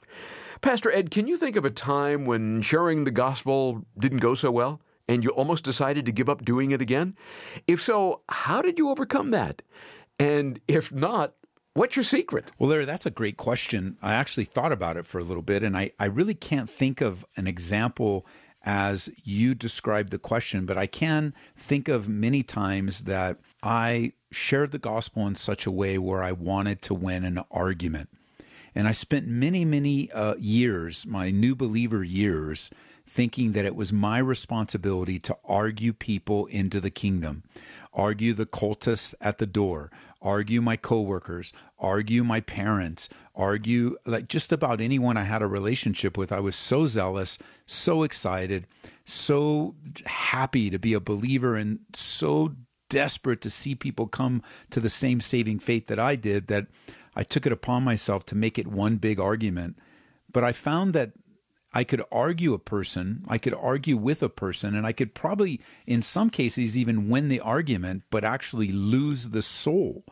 Pastor 0.61 0.91
Ed, 0.91 1.13
can 1.13 1.29
you 1.29 1.37
think 1.37 1.55
of 1.55 1.65
a 1.65 1.71
time 1.71 2.25
when 2.25 2.63
sharing 2.63 3.05
the 3.05 3.13
gospel 3.13 3.85
didn't 3.97 4.19
go 4.19 4.35
so 4.35 4.51
well 4.51 4.81
and 5.09 5.23
you 5.23 5.31
almost 5.31 5.63
decided 5.63 6.05
to 6.05 6.11
give 6.11 6.29
up 6.29 6.45
doing 6.45 6.73
it 6.73 6.83
again? 6.83 7.15
If 7.69 7.81
so, 7.81 8.23
how 8.29 8.61
did 8.61 8.81
you 8.81 8.91
overcome 8.91 9.31
that? 9.31 9.63
And 10.19 10.59
if 10.67 10.91
not, 10.91 11.35
What's 11.79 11.95
your 11.95 12.03
secret? 12.03 12.51
Well, 12.59 12.71
Larry, 12.71 12.87
that's 12.87 13.07
a 13.07 13.11
great 13.11 13.37
question. 13.37 13.99
I 14.03 14.13
actually 14.13 14.47
thought 14.47 14.73
about 14.73 14.97
it 14.97 15.07
for 15.07 15.21
a 15.21 15.23
little 15.23 15.45
bit, 15.45 15.63
and 15.63 15.77
I, 15.77 15.93
I 15.97 16.07
really 16.07 16.35
can't 16.35 16.69
think 16.69 17.01
of 17.01 17.25
an 17.37 17.47
example 17.47 18.27
as 18.65 19.09
you 19.23 19.55
described 19.55 20.11
the 20.11 20.19
question, 20.19 20.67
but 20.67 20.77
I 20.77 20.89
can 20.89 21.35
think 21.57 21.87
of 21.87 22.09
many 22.09 22.43
times 22.43 23.03
that 23.03 23.39
I 23.63 24.15
shared 24.33 24.73
the 24.73 24.81
gospel 24.81 25.25
in 25.29 25.37
such 25.37 25.67
a 25.67 25.71
way 25.71 25.99
where 25.99 26.21
I 26.21 26.33
wanted 26.33 26.83
to 26.83 26.95
win 26.95 27.23
an 27.23 27.45
argument. 27.49 28.09
And 28.75 28.89
I 28.89 28.93
spent 28.93 29.29
many, 29.29 29.65
many 29.65 30.11
uh, 30.11 30.35
years, 30.37 31.07
my 31.07 31.31
new 31.31 31.55
believer 31.55 32.03
years, 32.03 32.71
thinking 33.09 33.53
that 33.53 33.65
it 33.65 33.75
was 33.75 33.93
my 33.93 34.19
responsibility 34.19 35.19
to 35.19 35.37
argue 35.45 35.93
people 35.93 36.47
into 36.47 36.81
the 36.81 36.91
kingdom, 36.91 37.43
argue 37.93 38.35
the 38.35 38.47
cultists 38.47 39.15
at 39.21 39.39
the 39.39 39.47
door, 39.47 39.91
argue 40.21 40.61
my 40.61 40.77
coworkers, 40.77 41.53
argue 41.79 42.23
my 42.23 42.41
parents, 42.41 43.09
argue 43.35 43.97
like 44.05 44.29
just 44.29 44.53
about 44.53 44.81
anyone 44.81 45.17
I 45.17 45.25
had 45.25 45.43
a 45.43 45.47
relationship 45.47 46.19
with. 46.19 46.33
I 46.33 46.41
was 46.41 46.57
so 46.57 46.87
zealous, 46.87 47.39
so 47.67 48.03
excited, 48.03 48.67
so 49.05 49.75
happy 50.05 50.71
to 50.71 50.79
be 50.79 50.93
a 50.93 51.01
believer, 51.01 51.57
and 51.57 51.81
so 51.95 52.55
desperate 52.89 53.41
to 53.43 53.51
see 53.51 53.75
people 53.75 54.07
come 54.07 54.43
to 54.71 54.81
the 54.81 54.89
same 54.89 55.21
saving 55.21 55.59
faith 55.59 55.87
that 55.87 55.99
I 55.99 56.17
did 56.17 56.49
that 56.49 56.67
I 57.15 57.23
took 57.23 57.47
it 57.47 57.53
upon 57.53 57.85
myself 57.85 58.25
to 58.27 58.35
make 58.35 58.59
it 58.59 58.67
one 58.67 58.97
big 58.97 59.19
argument. 59.19 59.79
But 60.33 60.45
I 60.45 60.53
found 60.53 60.93
that 60.93 61.13
I 61.73 61.85
could 61.85 62.03
argue 62.11 62.55
a 62.55 62.59
person, 62.59 63.25
I 63.29 63.39
could 63.39 63.55
argue 63.55 63.97
with 63.97 64.23
a 64.23 64.29
person, 64.29 64.75
and 64.75 64.87
I 64.87 64.93
could 64.93 65.15
probably, 65.15 65.61
in 65.87 66.01
some 66.01 66.31
cases, 66.31 66.79
even 66.79 67.09
win 67.09 67.29
the 67.29 67.41
argument, 67.41 68.05
but 68.11 68.25
actually 68.25 68.73
lose 68.73 69.29
the 69.29 69.43
soul 69.43 70.05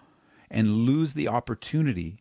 and 0.50 0.84
lose 0.84 1.14
the 1.14 1.28
opportunity. 1.28 2.18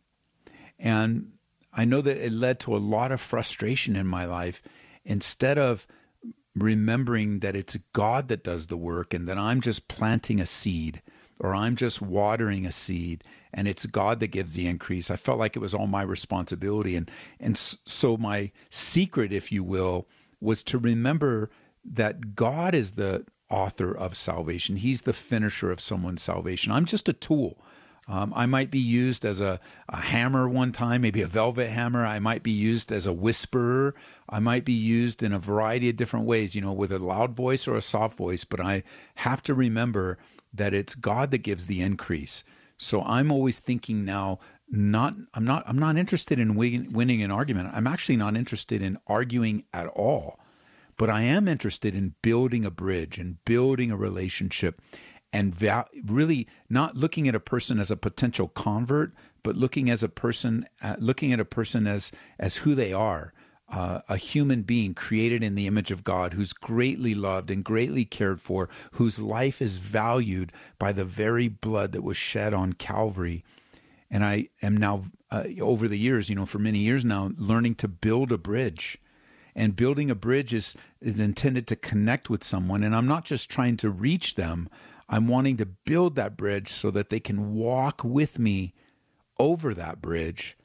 And 0.78 1.32
I 1.72 1.84
know 1.84 2.00
that 2.00 2.16
it 2.16 2.32
led 2.32 2.58
to 2.60 2.74
a 2.74 2.78
lot 2.78 3.12
of 3.12 3.20
frustration 3.20 3.94
in 3.94 4.06
my 4.06 4.24
life. 4.24 4.62
Instead 5.04 5.58
of 5.58 5.86
remembering 6.54 7.40
that 7.40 7.54
it's 7.54 7.76
God 7.92 8.28
that 8.28 8.42
does 8.42 8.66
the 8.66 8.78
work 8.78 9.12
and 9.12 9.28
that 9.28 9.38
I'm 9.38 9.60
just 9.60 9.88
planting 9.88 10.40
a 10.40 10.46
seed 10.46 11.02
or 11.40 11.54
I'm 11.54 11.76
just 11.76 12.00
watering 12.00 12.66
a 12.66 12.72
seed 12.72 13.24
and 13.52 13.66
it's 13.66 13.86
God 13.86 14.20
that 14.20 14.28
gives 14.28 14.54
the 14.54 14.66
increase. 14.66 15.10
I 15.10 15.16
felt 15.16 15.38
like 15.38 15.56
it 15.56 15.60
was 15.60 15.74
all 15.74 15.86
my 15.86 16.02
responsibility. 16.02 16.94
And, 16.94 17.10
and 17.40 17.56
so 17.56 18.16
my 18.16 18.52
secret, 18.70 19.32
if 19.32 19.50
you 19.50 19.64
will, 19.64 20.06
was 20.40 20.62
to 20.64 20.78
remember 20.78 21.50
that 21.84 22.34
God 22.34 22.74
is 22.74 22.92
the 22.92 23.24
author 23.48 23.96
of 23.96 24.16
salvation. 24.16 24.76
He's 24.76 25.02
the 25.02 25.12
finisher 25.12 25.70
of 25.70 25.80
someone's 25.80 26.22
salvation. 26.22 26.72
I'm 26.72 26.84
just 26.84 27.08
a 27.08 27.12
tool. 27.14 27.58
Um, 28.08 28.32
I 28.36 28.46
might 28.46 28.70
be 28.70 28.78
used 28.78 29.24
as 29.24 29.40
a, 29.40 29.58
a 29.88 29.96
hammer 29.96 30.48
one 30.48 30.70
time, 30.70 31.00
maybe 31.00 31.22
a 31.22 31.26
velvet 31.26 31.70
hammer. 31.70 32.06
I 32.06 32.20
might 32.20 32.42
be 32.42 32.52
used 32.52 32.92
as 32.92 33.06
a 33.06 33.12
whisperer. 33.12 33.94
I 34.28 34.38
might 34.38 34.64
be 34.64 34.72
used 34.72 35.22
in 35.22 35.32
a 35.32 35.40
variety 35.40 35.88
of 35.88 35.96
different 35.96 36.26
ways, 36.26 36.54
you 36.54 36.60
know, 36.60 36.72
with 36.72 36.92
a 36.92 37.00
loud 37.00 37.34
voice 37.34 37.66
or 37.66 37.74
a 37.74 37.82
soft 37.82 38.16
voice. 38.16 38.44
But 38.44 38.60
I 38.60 38.84
have 39.16 39.42
to 39.44 39.54
remember 39.54 40.18
that 40.56 40.74
it's 40.74 40.94
God 40.94 41.30
that 41.30 41.38
gives 41.38 41.66
the 41.66 41.80
increase. 41.80 42.44
So 42.78 43.02
I'm 43.02 43.32
always 43.32 43.60
thinking 43.60 44.04
now, 44.04 44.38
not 44.68 45.14
I'm 45.34 45.44
not 45.44 45.62
I'm 45.66 45.78
not 45.78 45.96
interested 45.96 46.38
in 46.38 46.54
winning 46.54 47.22
an 47.22 47.30
argument. 47.30 47.70
I'm 47.72 47.86
actually 47.86 48.16
not 48.16 48.36
interested 48.36 48.82
in 48.82 48.98
arguing 49.06 49.64
at 49.72 49.86
all. 49.88 50.40
But 50.98 51.10
I 51.10 51.22
am 51.22 51.46
interested 51.46 51.94
in 51.94 52.14
building 52.22 52.64
a 52.64 52.70
bridge 52.70 53.18
and 53.18 53.44
building 53.44 53.90
a 53.90 53.96
relationship 53.96 54.80
and 55.32 55.54
really 56.06 56.48
not 56.70 56.96
looking 56.96 57.28
at 57.28 57.34
a 57.34 57.40
person 57.40 57.78
as 57.78 57.90
a 57.90 57.96
potential 57.96 58.48
convert, 58.48 59.12
but 59.42 59.56
looking 59.56 59.90
as 59.90 60.02
a 60.02 60.08
person, 60.08 60.66
uh, 60.80 60.96
looking 60.98 61.32
at 61.32 61.40
a 61.40 61.44
person 61.44 61.86
as 61.86 62.12
as 62.38 62.58
who 62.58 62.74
they 62.74 62.92
are, 62.92 63.34
uh, 63.68 64.00
a 64.08 64.16
human 64.16 64.62
being 64.62 64.94
created 64.94 65.42
in 65.42 65.54
the 65.54 65.66
image 65.66 65.90
of 65.90 66.04
God, 66.04 66.34
who's 66.34 66.52
greatly 66.52 67.14
loved 67.14 67.50
and 67.50 67.64
greatly 67.64 68.04
cared 68.04 68.40
for, 68.40 68.68
whose 68.92 69.18
life 69.20 69.60
is 69.60 69.78
valued 69.78 70.52
by 70.78 70.92
the 70.92 71.04
very 71.04 71.48
blood 71.48 71.92
that 71.92 72.02
was 72.02 72.16
shed 72.16 72.54
on 72.54 72.74
Calvary. 72.74 73.44
And 74.10 74.24
I 74.24 74.48
am 74.62 74.76
now, 74.76 75.04
uh, 75.30 75.44
over 75.60 75.88
the 75.88 75.98
years, 75.98 76.28
you 76.28 76.36
know, 76.36 76.46
for 76.46 76.60
many 76.60 76.78
years 76.78 77.04
now, 77.04 77.32
learning 77.36 77.74
to 77.76 77.88
build 77.88 78.30
a 78.30 78.38
bridge. 78.38 78.98
And 79.54 79.74
building 79.74 80.10
a 80.10 80.14
bridge 80.14 80.54
is, 80.54 80.74
is 81.00 81.18
intended 81.18 81.66
to 81.68 81.76
connect 81.76 82.30
with 82.30 82.44
someone. 82.44 82.84
And 82.84 82.94
I'm 82.94 83.08
not 83.08 83.24
just 83.24 83.50
trying 83.50 83.78
to 83.78 83.90
reach 83.90 84.34
them, 84.34 84.68
I'm 85.08 85.28
wanting 85.28 85.56
to 85.58 85.66
build 85.66 86.16
that 86.16 86.36
bridge 86.36 86.68
so 86.68 86.90
that 86.90 87.10
they 87.10 87.20
can 87.20 87.54
walk 87.54 88.02
with 88.04 88.38
me 88.38 88.74
over 89.38 89.72
that 89.74 90.02
bridge 90.02 90.56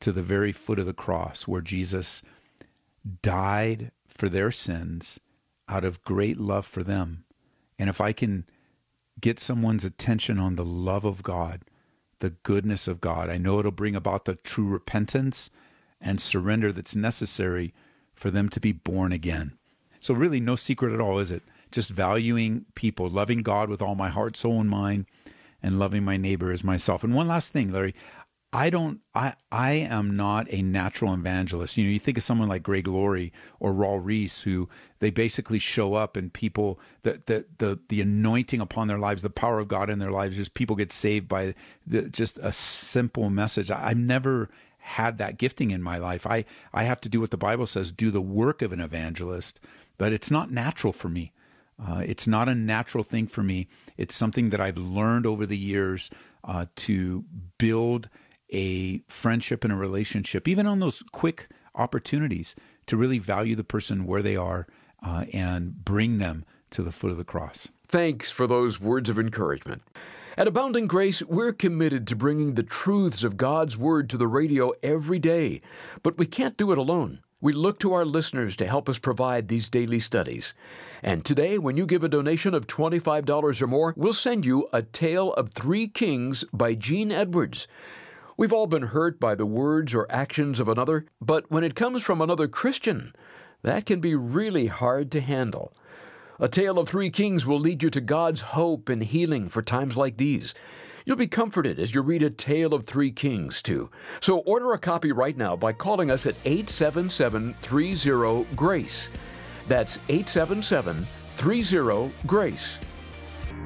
to 0.00 0.12
the 0.12 0.22
very 0.22 0.52
foot 0.52 0.78
of 0.78 0.86
the 0.86 0.92
cross 0.92 1.46
where 1.46 1.60
Jesus 1.60 2.22
died 3.22 3.90
for 4.06 4.28
their 4.28 4.50
sins 4.50 5.18
out 5.68 5.84
of 5.84 6.02
great 6.02 6.38
love 6.38 6.66
for 6.66 6.82
them. 6.82 7.24
And 7.78 7.88
if 7.88 8.00
I 8.00 8.12
can 8.12 8.46
get 9.20 9.38
someone's 9.38 9.84
attention 9.84 10.38
on 10.38 10.56
the 10.56 10.64
love 10.64 11.04
of 11.04 11.22
God, 11.22 11.62
the 12.20 12.30
goodness 12.30 12.88
of 12.88 13.00
God, 13.00 13.30
I 13.30 13.38
know 13.38 13.58
it'll 13.58 13.70
bring 13.70 13.94
about 13.94 14.24
the 14.24 14.34
true 14.36 14.66
repentance 14.66 15.50
and 16.00 16.20
surrender 16.20 16.72
that's 16.72 16.96
necessary 16.96 17.74
for 18.14 18.30
them 18.30 18.48
to 18.48 18.60
be 18.60 18.72
born 18.72 19.12
again. 19.12 19.56
So, 20.00 20.14
really, 20.14 20.40
no 20.40 20.56
secret 20.56 20.92
at 20.92 21.00
all, 21.00 21.18
is 21.18 21.30
it? 21.30 21.42
just 21.70 21.90
valuing 21.90 22.64
people, 22.74 23.08
loving 23.08 23.42
God 23.42 23.68
with 23.68 23.82
all 23.82 23.94
my 23.94 24.08
heart, 24.08 24.36
soul, 24.36 24.60
and 24.60 24.70
mind, 24.70 25.06
and 25.62 25.78
loving 25.78 26.04
my 26.04 26.16
neighbor 26.16 26.52
as 26.52 26.64
myself. 26.64 27.04
And 27.04 27.14
one 27.14 27.28
last 27.28 27.52
thing, 27.52 27.72
Larry, 27.72 27.94
I 28.52 28.70
don't 28.70 29.00
I 29.14 29.34
I 29.52 29.72
am 29.72 30.16
not 30.16 30.46
a 30.50 30.62
natural 30.62 31.12
evangelist. 31.12 31.76
You 31.76 31.84
know, 31.84 31.90
you 31.90 31.98
think 31.98 32.16
of 32.16 32.24
someone 32.24 32.48
like 32.48 32.62
Greg 32.62 32.86
Laurie 32.86 33.32
or 33.60 33.74
Raul 33.74 34.00
Ries 34.02 34.42
who 34.42 34.70
they 35.00 35.10
basically 35.10 35.58
show 35.58 35.94
up 35.94 36.16
and 36.16 36.32
people 36.32 36.80
the 37.02 37.22
the 37.26 37.44
the, 37.58 37.78
the 37.88 38.00
anointing 38.00 38.60
upon 38.60 38.88
their 38.88 38.98
lives, 38.98 39.20
the 39.20 39.28
power 39.28 39.58
of 39.58 39.68
God 39.68 39.90
in 39.90 39.98
their 39.98 40.10
lives, 40.10 40.36
just 40.36 40.54
people 40.54 40.76
get 40.76 40.92
saved 40.92 41.28
by 41.28 41.54
the, 41.86 42.02
just 42.08 42.38
a 42.38 42.52
simple 42.52 43.28
message. 43.28 43.70
I, 43.70 43.88
I've 43.88 43.98
never 43.98 44.48
had 44.78 45.18
that 45.18 45.36
gifting 45.36 45.70
in 45.70 45.82
my 45.82 45.98
life. 45.98 46.26
I 46.26 46.46
I 46.72 46.84
have 46.84 47.02
to 47.02 47.10
do 47.10 47.20
what 47.20 47.30
the 47.30 47.36
Bible 47.36 47.66
says, 47.66 47.92
do 47.92 48.10
the 48.10 48.22
work 48.22 48.62
of 48.62 48.72
an 48.72 48.80
evangelist, 48.80 49.60
but 49.98 50.10
it's 50.14 50.30
not 50.30 50.50
natural 50.50 50.94
for 50.94 51.10
me. 51.10 51.32
Uh, 51.78 52.02
it's 52.04 52.26
not 52.26 52.48
a 52.48 52.54
natural 52.54 53.04
thing 53.04 53.26
for 53.26 53.42
me. 53.42 53.68
It's 53.98 54.14
something 54.14 54.50
that 54.50 54.60
I've 54.60 54.78
learned 54.78 55.26
over 55.26 55.44
the 55.44 55.58
years 55.58 56.10
uh, 56.42 56.66
to 56.76 57.24
build 57.58 58.08
a 58.50 59.00
friendship 59.08 59.64
and 59.64 59.72
a 59.72 59.76
relationship, 59.76 60.48
even 60.48 60.66
on 60.66 60.80
those 60.80 61.02
quick 61.12 61.48
opportunities, 61.74 62.54
to 62.86 62.96
really 62.96 63.18
value 63.18 63.54
the 63.54 63.64
person 63.64 64.06
where 64.06 64.22
they 64.22 64.36
are 64.36 64.66
uh, 65.02 65.24
and 65.32 65.84
bring 65.84 66.18
them 66.18 66.44
to 66.70 66.82
the 66.82 66.92
foot 66.92 67.10
of 67.10 67.16
the 67.16 67.24
cross. 67.24 67.68
Thanks 67.88 68.30
for 68.30 68.46
those 68.46 68.80
words 68.80 69.08
of 69.08 69.18
encouragement. 69.18 69.82
At 70.36 70.46
Abounding 70.46 70.86
Grace, 70.86 71.22
we're 71.22 71.52
committed 71.52 72.06
to 72.06 72.16
bringing 72.16 72.54
the 72.54 72.62
truths 72.62 73.24
of 73.24 73.36
God's 73.36 73.76
Word 73.76 74.08
to 74.10 74.16
the 74.16 74.28
radio 74.28 74.72
every 74.82 75.18
day, 75.18 75.60
but 76.02 76.18
we 76.18 76.26
can't 76.26 76.56
do 76.56 76.70
it 76.70 76.78
alone. 76.78 77.20
We 77.40 77.52
look 77.52 77.78
to 77.80 77.92
our 77.92 78.04
listeners 78.04 78.56
to 78.56 78.66
help 78.66 78.88
us 78.88 78.98
provide 78.98 79.48
these 79.48 79.70
daily 79.70 80.00
studies. 80.00 80.54
And 81.02 81.24
today, 81.24 81.56
when 81.56 81.76
you 81.76 81.86
give 81.86 82.02
a 82.02 82.08
donation 82.08 82.52
of 82.52 82.66
$25 82.66 83.62
or 83.62 83.66
more, 83.66 83.94
we'll 83.96 84.12
send 84.12 84.44
you 84.44 84.68
A 84.72 84.82
Tale 84.82 85.32
of 85.34 85.50
Three 85.50 85.86
Kings 85.86 86.44
by 86.52 86.74
Gene 86.74 87.12
Edwards. 87.12 87.68
We've 88.38 88.52
all 88.52 88.68
been 88.68 88.82
hurt 88.82 89.18
by 89.18 89.34
the 89.34 89.44
words 89.44 89.96
or 89.96 90.06
actions 90.08 90.60
of 90.60 90.68
another, 90.68 91.06
but 91.20 91.50
when 91.50 91.64
it 91.64 91.74
comes 91.74 92.04
from 92.04 92.20
another 92.20 92.46
Christian, 92.46 93.12
that 93.62 93.84
can 93.84 93.98
be 93.98 94.14
really 94.14 94.68
hard 94.68 95.10
to 95.10 95.20
handle. 95.20 95.72
A 96.38 96.46
Tale 96.46 96.78
of 96.78 96.88
Three 96.88 97.10
Kings 97.10 97.44
will 97.44 97.58
lead 97.58 97.82
you 97.82 97.90
to 97.90 98.00
God's 98.00 98.42
hope 98.42 98.88
and 98.88 99.02
healing 99.02 99.48
for 99.48 99.60
times 99.60 99.96
like 99.96 100.18
these. 100.18 100.54
You'll 101.04 101.16
be 101.16 101.26
comforted 101.26 101.80
as 101.80 101.96
you 101.96 102.00
read 102.00 102.22
A 102.22 102.30
Tale 102.30 102.74
of 102.74 102.86
Three 102.86 103.10
Kings, 103.10 103.60
too. 103.60 103.90
So 104.20 104.38
order 104.38 104.72
a 104.72 104.78
copy 104.78 105.10
right 105.10 105.36
now 105.36 105.56
by 105.56 105.72
calling 105.72 106.08
us 106.08 106.24
at 106.24 106.36
877 106.44 107.54
30 107.54 108.46
GRACE. 108.54 109.08
That's 109.66 109.98
877 110.08 110.94
30 111.02 112.12
GRACE. 112.24 112.78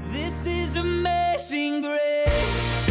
This 0.04 0.46
is 0.46 0.76
amazing 0.76 1.82
grace. 1.82 2.81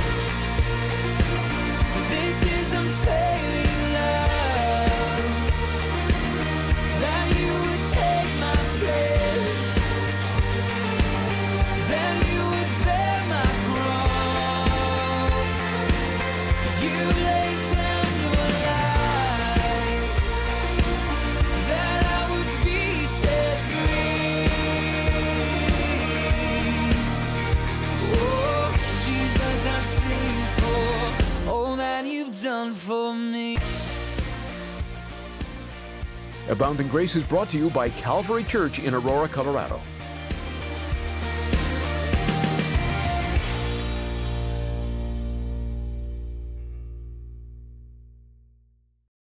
Abounding 36.71 36.87
Grace 36.87 37.17
is 37.17 37.27
brought 37.27 37.49
to 37.49 37.57
you 37.57 37.69
by 37.71 37.89
Calvary 37.89 38.45
Church 38.45 38.79
in 38.79 38.93
Aurora, 38.93 39.27
Colorado. 39.27 39.77